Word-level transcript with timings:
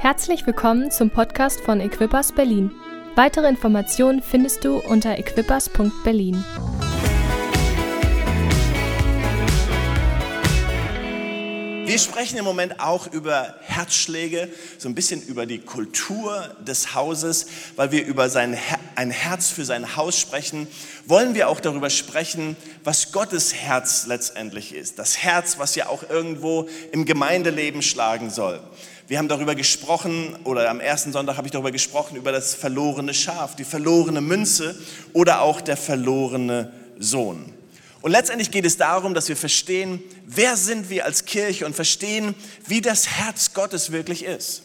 Herzlich 0.00 0.46
willkommen 0.46 0.90
zum 0.90 1.10
Podcast 1.10 1.60
von 1.60 1.78
Equippers 1.78 2.32
Berlin. 2.32 2.70
Weitere 3.16 3.46
Informationen 3.50 4.22
findest 4.22 4.64
du 4.64 4.78
unter 4.78 5.18
equippers.berlin. 5.18 6.42
Wir 11.90 11.98
sprechen 11.98 12.38
im 12.38 12.44
Moment 12.44 12.78
auch 12.78 13.12
über 13.12 13.56
Herzschläge, 13.62 14.48
so 14.78 14.88
ein 14.88 14.94
bisschen 14.94 15.20
über 15.22 15.44
die 15.44 15.58
Kultur 15.58 16.54
des 16.60 16.94
Hauses, 16.94 17.46
weil 17.74 17.90
wir 17.90 18.06
über 18.06 18.30
sein 18.30 18.56
ein 18.94 19.10
Herz 19.10 19.48
für 19.48 19.64
sein 19.64 19.96
Haus 19.96 20.16
sprechen. 20.16 20.68
Wollen 21.06 21.34
wir 21.34 21.48
auch 21.48 21.58
darüber 21.58 21.90
sprechen, 21.90 22.56
was 22.84 23.10
Gottes 23.10 23.54
Herz 23.54 24.06
letztendlich 24.06 24.72
ist. 24.72 25.00
Das 25.00 25.18
Herz, 25.18 25.58
was 25.58 25.74
ja 25.74 25.88
auch 25.88 26.08
irgendwo 26.08 26.68
im 26.92 27.06
Gemeindeleben 27.06 27.82
schlagen 27.82 28.30
soll. 28.30 28.60
Wir 29.08 29.18
haben 29.18 29.26
darüber 29.26 29.56
gesprochen, 29.56 30.38
oder 30.44 30.70
am 30.70 30.78
ersten 30.78 31.10
Sonntag 31.10 31.38
habe 31.38 31.48
ich 31.48 31.52
darüber 31.52 31.72
gesprochen, 31.72 32.14
über 32.14 32.30
das 32.30 32.54
verlorene 32.54 33.14
Schaf, 33.14 33.56
die 33.56 33.64
verlorene 33.64 34.20
Münze 34.20 34.80
oder 35.12 35.40
auch 35.40 35.60
der 35.60 35.76
verlorene 35.76 36.70
Sohn. 37.00 37.52
Und 38.02 38.12
letztendlich 38.12 38.50
geht 38.50 38.64
es 38.64 38.76
darum, 38.76 39.14
dass 39.14 39.28
wir 39.28 39.36
verstehen, 39.36 40.02
wer 40.24 40.56
sind 40.56 40.88
wir 40.88 41.04
als 41.04 41.26
Kirche 41.26 41.66
und 41.66 41.74
verstehen, 41.74 42.34
wie 42.66 42.80
das 42.80 43.08
Herz 43.08 43.52
Gottes 43.52 43.92
wirklich 43.92 44.24
ist. 44.24 44.62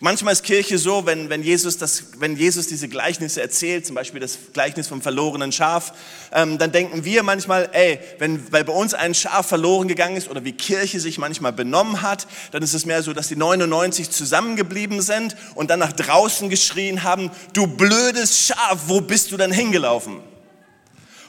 Manchmal 0.00 0.34
ist 0.34 0.42
Kirche 0.42 0.76
so, 0.76 1.06
wenn, 1.06 1.30
wenn, 1.30 1.42
Jesus, 1.42 1.78
das, 1.78 2.04
wenn 2.18 2.36
Jesus 2.36 2.66
diese 2.66 2.86
Gleichnisse 2.86 3.40
erzählt, 3.40 3.86
zum 3.86 3.94
Beispiel 3.94 4.20
das 4.20 4.38
Gleichnis 4.52 4.88
vom 4.88 5.00
verlorenen 5.00 5.52
Schaf, 5.52 5.94
ähm, 6.32 6.58
dann 6.58 6.70
denken 6.70 7.06
wir 7.06 7.22
manchmal, 7.22 7.70
ey, 7.72 7.98
wenn, 8.18 8.52
weil 8.52 8.64
bei 8.64 8.74
uns 8.74 8.92
ein 8.92 9.14
Schaf 9.14 9.46
verloren 9.46 9.88
gegangen 9.88 10.16
ist 10.16 10.28
oder 10.28 10.44
wie 10.44 10.52
Kirche 10.52 11.00
sich 11.00 11.16
manchmal 11.16 11.54
benommen 11.54 12.02
hat, 12.02 12.26
dann 12.52 12.62
ist 12.62 12.74
es 12.74 12.84
mehr 12.84 13.02
so, 13.02 13.14
dass 13.14 13.28
die 13.28 13.36
99 13.36 14.10
zusammengeblieben 14.10 15.00
sind 15.00 15.34
und 15.54 15.70
dann 15.70 15.78
nach 15.78 15.92
draußen 15.92 16.50
geschrien 16.50 17.02
haben, 17.02 17.30
du 17.54 17.66
blödes 17.66 18.48
Schaf, 18.48 18.80
wo 18.88 19.00
bist 19.00 19.32
du 19.32 19.38
denn 19.38 19.50
hingelaufen? 19.50 20.20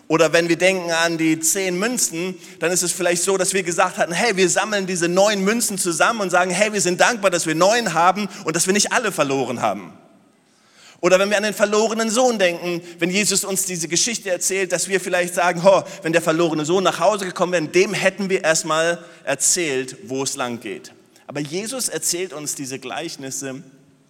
Oder 0.08 0.32
wenn 0.32 0.48
wir 0.48 0.56
denken 0.56 0.90
an 0.92 1.18
die 1.18 1.40
zehn 1.40 1.78
Münzen, 1.78 2.36
dann 2.60 2.72
ist 2.72 2.82
es 2.82 2.94
vielleicht 2.94 3.24
so, 3.24 3.38
dass 3.38 3.54
wir 3.54 3.64
gesagt 3.64 3.98
hatten, 3.98 4.14
hey, 4.14 4.38
wir 4.38 4.50
sammeln 4.50 4.88
diese 4.88 5.10
neun 5.10 5.44
Münzen 5.44 5.78
zusammen 5.78 6.22
und 6.22 6.30
sagen, 6.30 6.52
hey, 6.52 6.72
wir 6.72 6.80
sind 6.80 7.02
dankbar, 7.02 7.30
dass 7.30 7.46
wir 7.46 7.56
neun 7.56 7.94
haben 7.94 8.30
und 8.46 8.56
dass 8.56 8.68
wir 8.68 8.74
nicht 8.74 8.94
alle 8.94 9.12
verloren 9.12 9.62
haben. 9.62 9.92
Oder 11.02 11.20
wenn 11.20 11.30
wir 11.30 11.38
an 11.38 11.44
den 11.44 11.54
verlorenen 11.54 12.10
Sohn 12.10 12.40
denken, 12.40 12.82
wenn 13.00 13.12
Jesus 13.12 13.44
uns 13.44 13.66
diese 13.66 13.88
Geschichte 13.88 14.32
erzählt, 14.32 14.72
dass 14.72 14.88
wir 14.88 15.00
vielleicht 15.00 15.36
sagen, 15.36 15.62
oh, 15.64 15.84
wenn 16.02 16.14
der 16.14 16.22
verlorene 16.22 16.66
Sohn 16.66 16.84
nach 16.84 17.00
Hause 17.00 17.26
gekommen 17.26 17.52
wäre, 17.52 17.68
dem 17.68 17.94
hätten 17.94 18.30
wir 18.30 18.44
erstmal 18.44 19.04
erzählt, 19.26 19.98
wo 20.04 20.24
es 20.24 20.36
lang 20.36 20.60
geht. 20.62 20.94
Aber 21.28 21.42
Jesus 21.42 21.90
erzählt 21.90 22.32
uns 22.32 22.56
diese 22.56 22.80
Gleichnisse, 22.80 23.62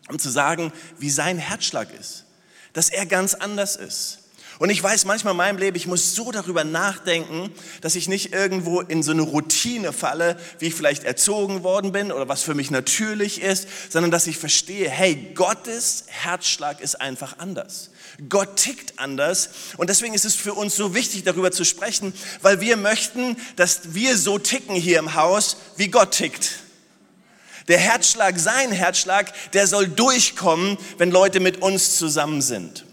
um 0.10 0.20
zu 0.20 0.30
sagen, 0.30 0.72
wie 1.00 1.10
sein 1.10 1.40
Herzschlag 1.40 1.90
ist, 2.00 2.24
dass 2.72 2.90
er 2.90 3.08
ganz 3.08 3.34
anders 3.34 3.76
ist 3.76 4.20
und 4.60 4.72
ich 4.72 4.82
weiß 4.82 5.06
manchmal 5.06 5.32
in 5.32 5.38
meinem 5.38 5.58
Leben, 5.58 5.78
ich 5.78 5.86
muss 5.86 6.16
so 6.16 6.32
darüber 6.32 6.64
nachdenken, 6.64 7.52
dass 7.82 7.96
ich 7.96 8.08
nicht 8.08 8.34
irgendwo 8.34 8.82
in 8.82 9.04
so 9.04 9.12
eine 9.12 9.22
Routine 9.22 9.94
falle, 9.94 10.36
wie 10.58 10.68
ich 10.68 10.74
vielleicht 10.74 11.04
erzogen 11.04 11.64
worden 11.64 11.92
bin 11.92 12.12
oder 12.12 12.28
was 12.28 12.42
für 12.42 12.56
mich 12.56 12.72
natürlich 12.72 13.42
ist, 13.42 13.68
sondern 13.90 14.10
dass 14.10 14.26
ich 14.26 14.38
verstehe, 14.38 14.90
hey, 14.90 15.32
Gottes 15.36 16.06
Herzschlag 16.08 16.82
ist 16.82 17.00
einfach 17.00 17.38
anders. 17.38 17.92
Gott 18.30 18.56
tickt 18.56 18.98
anders 18.98 19.50
und 19.78 19.92
deswegen 19.92 20.16
ist 20.16 20.26
es 20.26 20.34
für 20.34 20.56
uns 20.56 20.76
so 20.76 20.96
wichtig, 20.96 21.24
darüber 21.24 21.52
zu 21.52 21.64
sprechen, 21.64 22.12
weil 22.42 22.60
wir 22.60 22.78
möchten, 22.78 23.38
dass 23.58 23.94
wir 23.94 24.18
so 24.18 24.40
ticken 24.40 24.76
hier 24.76 24.98
im 24.98 25.14
Haus, 25.14 25.58
wie 25.76 25.90
Gott 25.90 26.12
tickt. 26.14 26.64
Der 27.68 27.78
Herzschlag, 27.78 28.40
sein 28.40 28.72
Herzschlag, 28.72 29.32
der 29.52 29.68
soll 29.68 29.88
durchkommen, 29.88 30.80
wenn 30.98 31.12
Leute 31.12 31.40
mit 31.40 31.62
uns 31.62 31.98
zusammen 31.98 32.42
sind. 32.42 32.87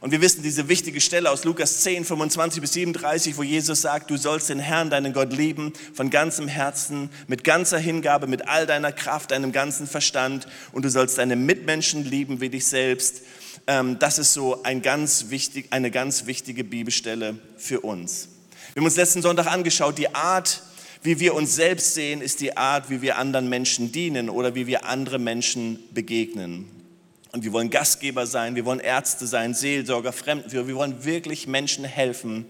Und 0.00 0.12
wir 0.12 0.20
wissen 0.20 0.42
diese 0.42 0.68
wichtige 0.68 1.00
Stelle 1.00 1.30
aus 1.30 1.44
Lukas 1.44 1.80
10, 1.80 2.04
25 2.04 2.60
bis 2.60 2.72
37, 2.72 3.36
wo 3.36 3.42
Jesus 3.42 3.80
sagt, 3.80 4.10
du 4.10 4.16
sollst 4.16 4.48
den 4.48 4.60
Herrn, 4.60 4.90
deinen 4.90 5.12
Gott 5.12 5.32
lieben, 5.32 5.72
von 5.92 6.08
ganzem 6.08 6.46
Herzen, 6.46 7.10
mit 7.26 7.42
ganzer 7.42 7.78
Hingabe, 7.78 8.28
mit 8.28 8.46
all 8.46 8.66
deiner 8.66 8.92
Kraft, 8.92 9.32
deinem 9.32 9.50
ganzen 9.50 9.88
Verstand 9.88 10.46
und 10.70 10.84
du 10.84 10.90
sollst 10.90 11.18
deine 11.18 11.34
Mitmenschen 11.34 12.04
lieben 12.04 12.40
wie 12.40 12.48
dich 12.48 12.66
selbst. 12.66 13.22
Ähm, 13.66 13.98
das 13.98 14.20
ist 14.20 14.32
so 14.32 14.62
ein 14.62 14.82
ganz 14.82 15.30
wichtig, 15.30 15.66
eine 15.70 15.90
ganz 15.90 16.26
wichtige 16.26 16.62
Bibelstelle 16.62 17.36
für 17.56 17.80
uns. 17.80 18.28
Wir 18.74 18.80
haben 18.80 18.86
uns 18.86 18.96
letzten 18.96 19.22
Sonntag 19.22 19.46
angeschaut, 19.46 19.98
die 19.98 20.14
Art, 20.14 20.62
wie 21.02 21.18
wir 21.18 21.34
uns 21.34 21.56
selbst 21.56 21.94
sehen, 21.94 22.20
ist 22.20 22.40
die 22.40 22.56
Art, 22.56 22.88
wie 22.88 23.02
wir 23.02 23.18
anderen 23.18 23.48
Menschen 23.48 23.90
dienen 23.90 24.30
oder 24.30 24.54
wie 24.54 24.68
wir 24.68 24.86
andere 24.86 25.18
Menschen 25.18 25.80
begegnen. 25.92 26.77
Und 27.32 27.44
wir 27.44 27.52
wollen 27.52 27.70
Gastgeber 27.70 28.26
sein, 28.26 28.54
wir 28.54 28.64
wollen 28.64 28.80
Ärzte 28.80 29.26
sein, 29.26 29.54
Seelsorger, 29.54 30.12
Fremdenführer. 30.12 30.66
Wir 30.66 30.76
wollen 30.76 31.04
wirklich 31.04 31.46
Menschen 31.46 31.84
helfen 31.84 32.46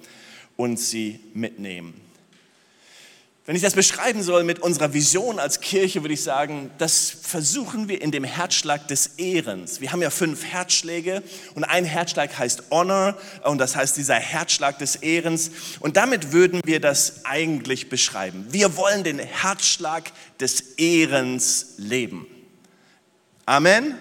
und 0.56 0.78
sie 0.78 1.20
mitnehmen. 1.34 2.00
Wenn 3.48 3.56
ich 3.56 3.62
das 3.62 3.72
beschreiben 3.72 4.22
soll 4.22 4.44
mit 4.44 4.58
unserer 4.58 4.92
Vision 4.92 5.38
als 5.38 5.60
Kirche, 5.60 6.02
würde 6.02 6.12
ich 6.12 6.22
sagen, 6.22 6.70
das 6.76 7.08
versuchen 7.08 7.88
wir 7.88 8.02
in 8.02 8.10
dem 8.10 8.22
Herzschlag 8.22 8.86
des 8.88 9.06
Ehrens. 9.16 9.80
Wir 9.80 9.90
haben 9.90 10.02
ja 10.02 10.10
fünf 10.10 10.44
Herzschläge 10.44 11.22
und 11.54 11.64
ein 11.64 11.86
Herzschlag 11.86 12.38
heißt 12.38 12.64
Honor 12.70 13.16
und 13.44 13.56
das 13.56 13.74
heißt 13.74 13.96
dieser 13.96 14.16
Herzschlag 14.16 14.78
des 14.78 14.96
Ehrens. 14.96 15.50
Und 15.80 15.96
damit 15.96 16.32
würden 16.32 16.60
wir 16.66 16.78
das 16.78 17.24
eigentlich 17.24 17.88
beschreiben. 17.88 18.46
Wir 18.50 18.76
wollen 18.76 19.02
den 19.02 19.18
Herzschlag 19.18 20.12
des 20.38 20.60
Ehrens 20.76 21.72
leben. 21.78 22.26
Amen. 23.46 23.94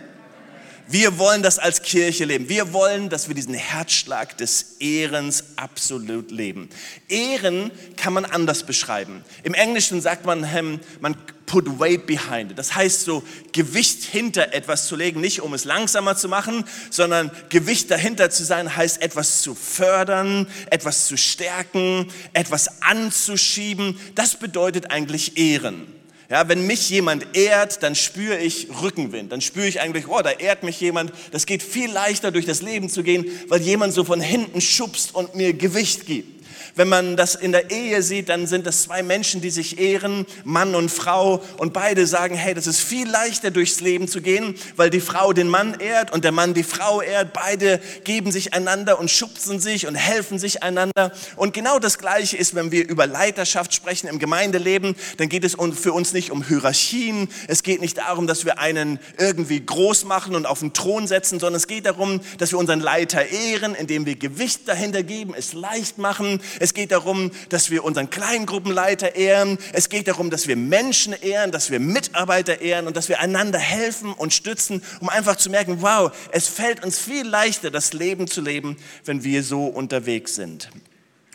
Wir 0.90 1.18
wollen 1.18 1.44
das 1.44 1.60
als 1.60 1.82
Kirche 1.82 2.24
leben. 2.24 2.48
Wir 2.48 2.72
wollen, 2.72 3.10
dass 3.10 3.28
wir 3.28 3.36
diesen 3.36 3.54
Herzschlag 3.54 4.38
des 4.38 4.78
Ehrens 4.80 5.44
absolut 5.58 6.32
leben. 6.32 6.70
Ehren 7.10 7.72
kann 7.98 8.14
man 8.14 8.24
anders 8.24 8.64
beschreiben. 8.64 9.24
Im 9.44 9.54
Englischen 9.54 10.00
sagt 10.00 10.26
man, 10.26 10.46
ähm, 10.46 10.80
man 11.02 11.18
put 11.46 11.80
weight 11.80 12.06
behind 12.06 12.52
it. 12.52 12.58
Das 12.58 12.74
heißt 12.74 13.02
so, 13.02 13.22
Gewicht 13.52 14.04
hinter 14.04 14.54
etwas 14.54 14.88
zu 14.88 14.96
legen, 14.96 15.20
nicht 15.20 15.42
um 15.42 15.54
es 15.54 15.66
langsamer 15.66 16.16
zu 16.16 16.30
machen, 16.30 16.64
sondern 16.90 17.32
Gewicht 17.50 17.92
dahinter 17.92 18.30
zu 18.30 18.46
sein, 18.46 18.76
heißt 18.76 19.02
etwas 19.02 19.42
zu 19.42 19.56
fördern, 19.56 20.48
etwas 20.70 21.08
zu 21.08 21.18
stärken, 21.18 22.08
etwas 22.32 22.82
anzuschieben. 22.82 24.00
Das 24.16 24.36
bedeutet 24.38 24.92
eigentlich 24.92 25.38
Ehren. 25.38 25.98
Ja, 26.30 26.50
wenn 26.50 26.68
mich 26.68 26.90
jemand 26.90 27.38
ehrt, 27.38 27.84
dann 27.84 27.96
spüre 27.96 28.38
ich 28.38 28.68
Rückenwind. 28.82 29.32
Dann 29.32 29.40
spüre 29.40 29.68
ich 29.68 29.80
eigentlich, 29.80 30.10
oh, 30.10 30.22
da 30.22 30.32
ehrt 30.32 30.64
mich 30.64 30.80
jemand. 30.82 31.14
Das 31.32 31.46
geht 31.46 31.64
viel 31.64 31.90
leichter 31.90 32.32
durch 32.32 32.46
das 32.46 32.62
Leben 32.62 32.90
zu 32.90 33.02
gehen, 33.02 33.26
weil 33.48 33.62
jemand 33.62 33.94
so 33.94 34.04
von 34.04 34.20
hinten 34.20 34.60
schubst 34.60 35.16
und 35.16 35.36
mir 35.36 35.54
Gewicht 35.54 36.06
gibt. 36.06 36.37
Wenn 36.78 36.88
man 36.88 37.18
das 37.18 37.34
in 37.36 37.52
der 37.52 37.72
Ehe 37.72 38.04
sieht, 38.04 38.30
dann 38.30 38.46
sind 38.46 38.68
das 38.68 38.84
zwei 38.84 39.02
Menschen, 39.02 39.42
die 39.42 39.50
sich 39.50 39.80
ehren, 39.80 40.28
Mann 40.44 40.76
und 40.76 40.90
Frau, 40.90 41.44
und 41.58 41.74
beide 41.74 42.06
sagen, 42.06 42.36
hey, 42.36 42.54
das 42.54 42.68
ist 42.68 42.80
viel 42.80 43.10
leichter 43.10 43.50
durchs 43.50 43.82
Leben 43.82 44.08
zu 44.08 44.22
gehen, 44.22 44.56
weil 44.76 44.92
die 44.92 45.02
Frau 45.02 45.34
den 45.34 45.48
Mann 45.48 45.80
ehrt 45.80 46.12
und 46.12 46.24
der 46.24 46.32
Mann 46.32 46.54
die 46.54 46.64
Frau 46.64 47.02
ehrt. 47.02 47.34
Beide 47.34 47.82
geben 48.04 48.32
sich 48.32 48.54
einander 48.54 49.00
und 49.00 49.10
schubsen 49.10 49.60
sich 49.60 49.88
und 49.88 49.96
helfen 49.96 50.38
sich 50.38 50.62
einander. 50.62 51.12
Und 51.36 51.54
genau 51.54 51.80
das 51.80 51.98
Gleiche 51.98 52.38
ist, 52.38 52.54
wenn 52.54 52.72
wir 52.72 52.88
über 52.88 53.08
Leiterschaft 53.08 53.74
sprechen 53.74 54.08
im 54.08 54.20
Gemeindeleben, 54.20 54.96
dann 55.18 55.30
geht 55.30 55.44
es 55.44 55.56
für 55.74 55.94
uns 55.94 56.14
nicht 56.14 56.30
um 56.32 56.44
Hierarchien. 56.44 57.28
Es 57.48 57.64
geht 57.64 57.82
nicht 57.82 57.98
darum, 57.98 58.28
dass 58.28 58.46
wir 58.46 58.60
einen 58.60 59.00
irgendwie 59.18 59.66
groß 59.66 60.06
machen 60.06 60.36
und 60.36 60.46
auf 60.46 60.60
den 60.60 60.74
Thron 60.74 61.08
setzen, 61.08 61.40
sondern 61.40 61.58
es 61.58 61.66
geht 61.68 61.88
darum, 61.88 62.22
dass 62.38 62.52
wir 62.52 62.60
unseren 62.60 62.82
Leiter 62.82 63.26
ehren, 63.26 63.74
indem 63.74 64.06
wir 64.06 64.16
Gewicht 64.16 64.68
dahinter 64.68 65.02
geben, 65.02 65.34
es 65.36 65.54
leicht 65.54 65.98
machen. 65.98 66.40
Es 66.60 66.67
es 66.68 66.74
geht 66.74 66.92
darum, 66.92 67.32
dass 67.48 67.72
wir 67.72 67.86
unseren 67.86 68.10
Kleingruppenleiter 68.10 69.16
ehren. 69.16 69.58
Es 69.72 69.88
geht 69.88 70.10
darum, 70.10 70.30
dass 70.30 70.50
wir 70.50 70.58
Menschen 70.58 71.14
ehren, 71.14 71.54
dass 71.54 71.72
wir 71.72 71.80
Mitarbeiter 71.80 72.60
ehren 72.60 72.88
und 72.88 72.98
dass 72.98 73.08
wir 73.08 73.22
einander 73.22 73.58
helfen 73.58 74.12
und 74.12 74.34
stützen, 74.34 74.84
um 75.00 75.08
einfach 75.08 75.38
zu 75.38 75.50
merken, 75.50 75.82
wow, 75.82 76.12
es 76.32 76.50
fällt 76.50 76.84
uns 76.84 77.00
viel 77.00 77.26
leichter, 77.26 77.72
das 77.72 77.94
Leben 77.94 78.28
zu 78.28 78.42
leben, 78.42 78.76
wenn 79.06 79.24
wir 79.24 79.44
so 79.44 79.68
unterwegs 79.68 80.36
sind. 80.36 80.68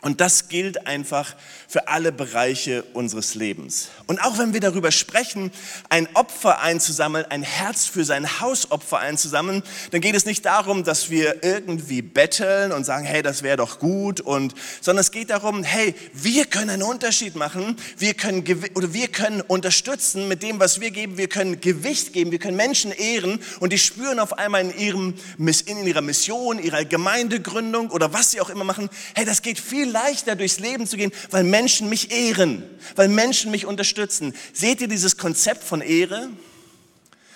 Und 0.03 0.19
das 0.19 0.49
gilt 0.49 0.85
einfach 0.85 1.33
für 1.69 1.87
alle 1.87 2.11
Bereiche 2.11 2.83
unseres 2.91 3.35
Lebens. 3.35 3.87
Und 4.05 4.21
auch 4.21 4.37
wenn 4.37 4.51
wir 4.51 4.59
darüber 4.59 4.91
sprechen, 4.91 5.49
ein 5.87 6.09
Opfer 6.13 6.59
einzusammeln, 6.59 7.23
ein 7.29 7.41
Herz 7.41 7.85
für 7.85 8.03
sein 8.03 8.41
Hausopfer 8.41 8.99
einzusammeln, 8.99 9.63
dann 9.91 10.01
geht 10.01 10.13
es 10.13 10.25
nicht 10.25 10.45
darum, 10.45 10.83
dass 10.83 11.09
wir 11.09 11.41
irgendwie 11.41 12.01
betteln 12.01 12.73
und 12.73 12.83
sagen, 12.83 13.05
hey, 13.05 13.21
das 13.21 13.43
wäre 13.43 13.55
doch 13.55 13.79
gut, 13.79 14.19
und, 14.19 14.53
sondern 14.81 14.99
es 14.99 15.11
geht 15.11 15.29
darum, 15.29 15.63
hey, 15.63 15.95
wir 16.11 16.47
können 16.47 16.69
einen 16.69 16.83
Unterschied 16.83 17.37
machen, 17.37 17.77
wir 17.97 18.13
können, 18.13 18.43
oder 18.75 18.93
wir 18.93 19.07
können 19.07 19.39
unterstützen 19.39 20.27
mit 20.27 20.43
dem, 20.43 20.59
was 20.59 20.81
wir 20.81 20.91
geben, 20.91 21.17
wir 21.17 21.29
können 21.29 21.61
Gewicht 21.61 22.11
geben, 22.11 22.31
wir 22.31 22.39
können 22.39 22.57
Menschen 22.57 22.91
ehren 22.91 23.39
und 23.61 23.71
die 23.71 23.79
spüren 23.79 24.19
auf 24.19 24.37
einmal 24.37 24.63
in, 24.63 24.77
ihrem, 24.77 25.13
in 25.37 25.87
ihrer 25.87 26.01
Mission, 26.01 26.61
ihrer 26.61 26.83
Gemeindegründung 26.83 27.89
oder 27.89 28.11
was 28.11 28.31
sie 28.31 28.41
auch 28.41 28.49
immer 28.49 28.65
machen, 28.65 28.89
hey, 29.15 29.23
das 29.23 29.41
geht 29.41 29.57
viel 29.57 29.92
leichter 29.93 30.35
durchs 30.35 30.59
Leben 30.59 30.85
zu 30.85 30.97
gehen, 30.97 31.13
weil 31.31 31.45
Menschen 31.45 31.87
mich 31.87 32.11
ehren, 32.11 32.63
weil 32.97 33.07
Menschen 33.07 33.51
mich 33.51 33.65
unterstützen. 33.65 34.33
Seht 34.51 34.81
ihr 34.81 34.89
dieses 34.89 35.17
Konzept 35.17 35.63
von 35.63 35.79
Ehre? 35.79 36.29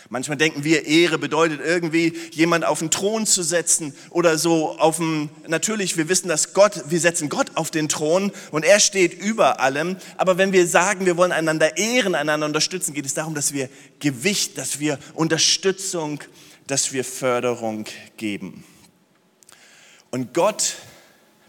Manchmal 0.09 0.38
denken 0.38 0.63
wir, 0.63 0.86
Ehre 0.86 1.18
bedeutet 1.18 1.59
irgendwie, 1.62 2.13
jemand 2.31 2.63
auf 2.63 2.80
den 2.80 2.92
Thron 2.92 3.25
zu 3.25 3.44
setzen 3.44 3.94
oder 4.09 4.38
so 4.38 4.77
auf 4.80 4.98
dem, 4.98 5.30
natürlich, 5.48 5.98
wir 5.98 6.07
wissen, 6.07 6.30
dass 6.30 6.54
Gott, 6.54 6.83
wir 6.88 7.00
setzen 7.00 7.27
Gott 7.27 7.51
auf 7.56 7.71
den 7.71 7.89
Thron 7.89 8.31
und 8.51 8.63
er 8.63 8.80
steht 8.80 9.13
über 9.13 9.59
allem. 9.59 9.98
Aber 10.15 10.38
wenn 10.38 10.54
wir 10.54 10.65
sagen, 10.65 11.06
wir 11.06 11.18
wollen 11.18 11.33
einander 11.33 11.77
ehren, 11.77 12.15
einander 12.15 12.45
unterstützen, 12.45 12.94
geht 12.94 13.06
es 13.06 13.15
darum, 13.15 13.36
dass 13.36 13.51
wir 13.54 13.69
Gewicht, 14.00 14.57
dass 14.57 14.80
wir 14.80 14.98
Unterstützung, 15.13 16.21
dass 16.68 16.94
wir 16.94 17.04
Förderung 17.04 17.86
geben. 18.15 18.63
Und 20.09 20.33
Gott, 20.33 20.75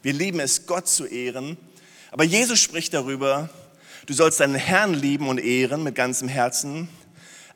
wir 0.02 0.12
lieben 0.12 0.40
es, 0.40 0.66
Gott 0.66 0.88
zu 0.88 1.06
ehren. 1.06 1.56
Aber 2.10 2.24
Jesus 2.24 2.60
spricht 2.60 2.94
darüber, 2.94 3.50
du 4.06 4.14
sollst 4.14 4.40
deinen 4.40 4.54
Herrn 4.54 4.94
lieben 4.94 5.28
und 5.28 5.38
ehren 5.38 5.82
mit 5.82 5.94
ganzem 5.94 6.28
Herzen 6.28 6.88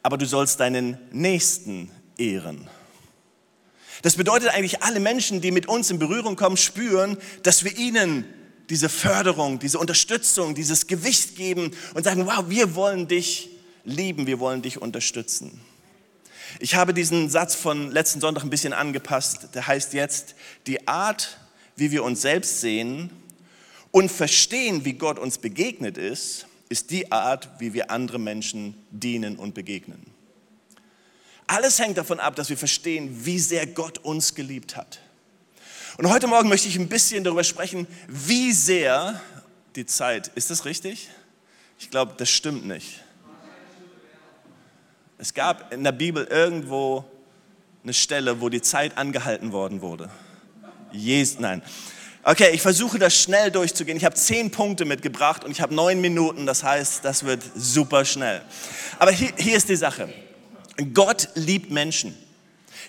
aber 0.03 0.19
du 0.19 0.27
sollst 0.27 0.61
deinen 0.61 0.99
Nächsten 1.13 1.91
ehren. 2.19 2.69
Das 4.03 4.17
bedeutet 4.17 4.49
eigentlich, 4.49 4.83
alle 4.83 4.99
Menschen, 4.99 5.41
die 5.41 5.53
mit 5.53 5.69
uns 5.69 5.91
in 5.91 5.99
Berührung 5.99 6.35
kommen, 6.35 6.57
spüren, 6.57 7.17
dass 7.45 7.63
wir 7.63 7.77
ihnen 7.77 8.25
diese 8.69 8.89
Förderung, 8.89 9.59
diese 9.59 9.79
Unterstützung, 9.79 10.55
dieses 10.55 10.89
Gewicht 10.89 11.37
geben 11.37 11.71
und 11.95 12.05
sagen, 12.05 12.27
wow, 12.27 12.45
wir 12.49 12.75
wollen 12.75 13.07
dich 13.07 13.51
lieben, 13.85 14.27
wir 14.27 14.41
wollen 14.41 14.63
dich 14.63 14.81
unterstützen. 14.81 15.61
Ich 16.59 16.75
habe 16.75 16.93
diesen 16.93 17.31
Satz 17.31 17.55
von 17.55 17.93
letzten 17.93 18.21
Sonntag 18.21 18.43
ein 18.43 18.51
bisschen 18.51 18.73
angepasst. 18.73 19.49
Der 19.55 19.67
heißt 19.67 19.95
jetzt, 19.95 20.35
die 20.67 20.87
Art, 20.89 21.39
wie 21.77 21.91
wir 21.91 22.05
uns 22.05 22.23
selbst 22.23 22.61
sehen 22.61 23.11
und 23.91 24.11
verstehen, 24.11 24.85
wie 24.85 24.95
Gott 24.95 25.19
uns 25.19 25.39
begegnet 25.39 25.99
ist, 25.99 26.47
ist 26.69 26.91
die 26.91 27.13
Art, 27.13 27.49
wie 27.59 27.75
wir 27.75 27.91
andere 27.91 28.19
Menschen 28.19 28.75
dienen 28.91 29.37
und 29.37 29.55
begegnen. 29.55 30.03
Alles 31.47 31.79
hängt 31.79 31.99
davon 31.99 32.19
ab, 32.19 32.35
dass 32.37 32.49
wir 32.49 32.57
verstehen, 32.57 33.27
wie 33.27 33.39
sehr 33.39 33.67
Gott 33.67 33.99
uns 33.99 34.35
geliebt 34.35 34.77
hat. 34.77 35.01
Und 35.99 36.09
heute 36.09 36.27
Morgen 36.27 36.49
möchte 36.49 36.69
ich 36.69 36.79
ein 36.79 36.89
bisschen 36.89 37.25
darüber 37.25 37.45
sprechen, 37.45 37.87
wie 38.09 38.53
sehr 38.53 39.21
die 39.77 39.85
Zeit, 39.85 40.29
ist 40.35 40.51
das 40.51 40.65
richtig? 40.65 41.11
Ich 41.79 41.91
glaube, 41.91 42.15
das 42.17 42.31
stimmt 42.31 42.67
nicht. 42.67 43.03
Es 45.19 45.35
gab 45.35 45.73
in 45.73 45.85
der 45.85 45.93
Bibel 45.93 46.25
irgendwo 46.25 47.05
eine 47.83 47.93
Stelle, 47.93 48.41
wo 48.41 48.49
die 48.49 48.63
Zeit 48.63 48.97
angehalten 48.97 49.53
worden 49.53 49.83
wurde. 49.83 50.11
Jesus, 50.93 51.39
nein. 51.39 51.63
Okay, 52.25 52.51
ich 52.53 52.63
versuche 52.63 53.01
das 53.01 53.21
schnell 53.21 53.51
durchzugehen. 53.51 53.97
Ich 53.97 54.05
habe 54.05 54.15
zehn 54.15 54.51
Punkte 54.51 54.85
mitgebracht 54.85 55.45
und 55.45 55.51
ich 55.51 55.61
habe 55.61 55.75
neun 55.75 56.01
Minuten, 56.01 56.47
das 56.47 56.63
heißt, 56.63 57.05
das 57.05 57.25
wird 57.25 57.43
super 57.57 58.05
schnell. 58.05 58.43
Aber 58.99 59.11
hier, 59.11 59.33
hier 59.37 59.57
ist 59.57 59.69
die 59.69 59.77
Sache. 59.77 60.09
Gott 60.95 61.29
liebt 61.35 61.71
Menschen. 61.71 62.17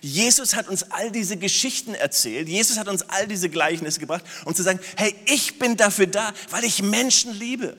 Jesus 0.01 0.55
hat 0.55 0.67
uns 0.67 0.91
all 0.91 1.11
diese 1.11 1.37
Geschichten 1.37 1.95
erzählt. 1.95 2.47
Jesus 2.47 2.77
hat 2.77 2.87
uns 2.87 3.03
all 3.09 3.27
diese 3.27 3.49
Gleichnisse 3.49 3.99
gebracht, 3.99 4.23
um 4.45 4.53
zu 4.53 4.61
sagen, 4.61 4.79
hey, 4.97 5.15
ich 5.25 5.57
bin 5.57 5.77
dafür 5.77 6.07
da, 6.07 6.33
weil 6.49 6.63
ich 6.65 6.83
Menschen 6.83 7.33
liebe. 7.33 7.77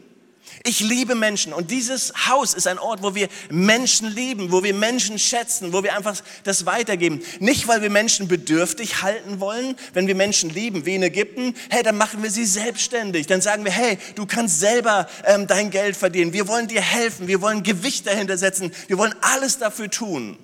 Ich 0.63 0.81
liebe 0.81 1.15
Menschen 1.15 1.53
und 1.53 1.71
dieses 1.71 2.13
Haus 2.29 2.55
ist 2.55 2.67
ein 2.67 2.79
Ort, 2.79 3.03
wo 3.03 3.15
wir 3.15 3.29
Menschen 3.51 4.09
lieben, 4.09 4.53
wo 4.53 4.63
wir 4.63 4.75
Menschen 4.75 5.19
schätzen, 5.19 5.73
wo 5.73 5.83
wir 5.83 5.97
einfach 5.97 6.17
das 6.45 6.67
weitergeben. 6.67 7.23
Nicht, 7.41 7.67
weil 7.69 7.83
wir 7.83 7.91
Menschen 7.91 8.29
bedürftig 8.29 9.03
halten 9.03 9.41
wollen, 9.41 9.77
wenn 9.93 10.07
wir 10.07 10.15
Menschen 10.15 10.51
lieben, 10.51 10.87
wie 10.87 10.95
in 10.95 11.03
Ägypten, 11.03 11.55
hey, 11.71 11.83
dann 11.83 11.97
machen 11.97 12.23
wir 12.23 12.31
sie 12.31 12.47
selbstständig. 12.47 13.27
Dann 13.27 13.41
sagen 13.41 13.65
wir, 13.65 13.73
hey, 13.73 13.99
du 14.15 14.27
kannst 14.27 14.61
selber 14.61 15.09
ähm, 15.25 15.47
dein 15.47 15.71
Geld 15.71 15.97
verdienen. 15.97 16.33
Wir 16.33 16.49
wollen 16.49 16.69
dir 16.69 16.83
helfen, 16.83 17.27
wir 17.27 17.41
wollen 17.41 17.63
Gewicht 17.63 18.07
dahinter 18.07 18.39
setzen, 18.39 18.73
wir 18.87 18.99
wollen 18.99 19.15
alles 19.21 19.59
dafür 19.59 19.91
tun. 19.91 20.39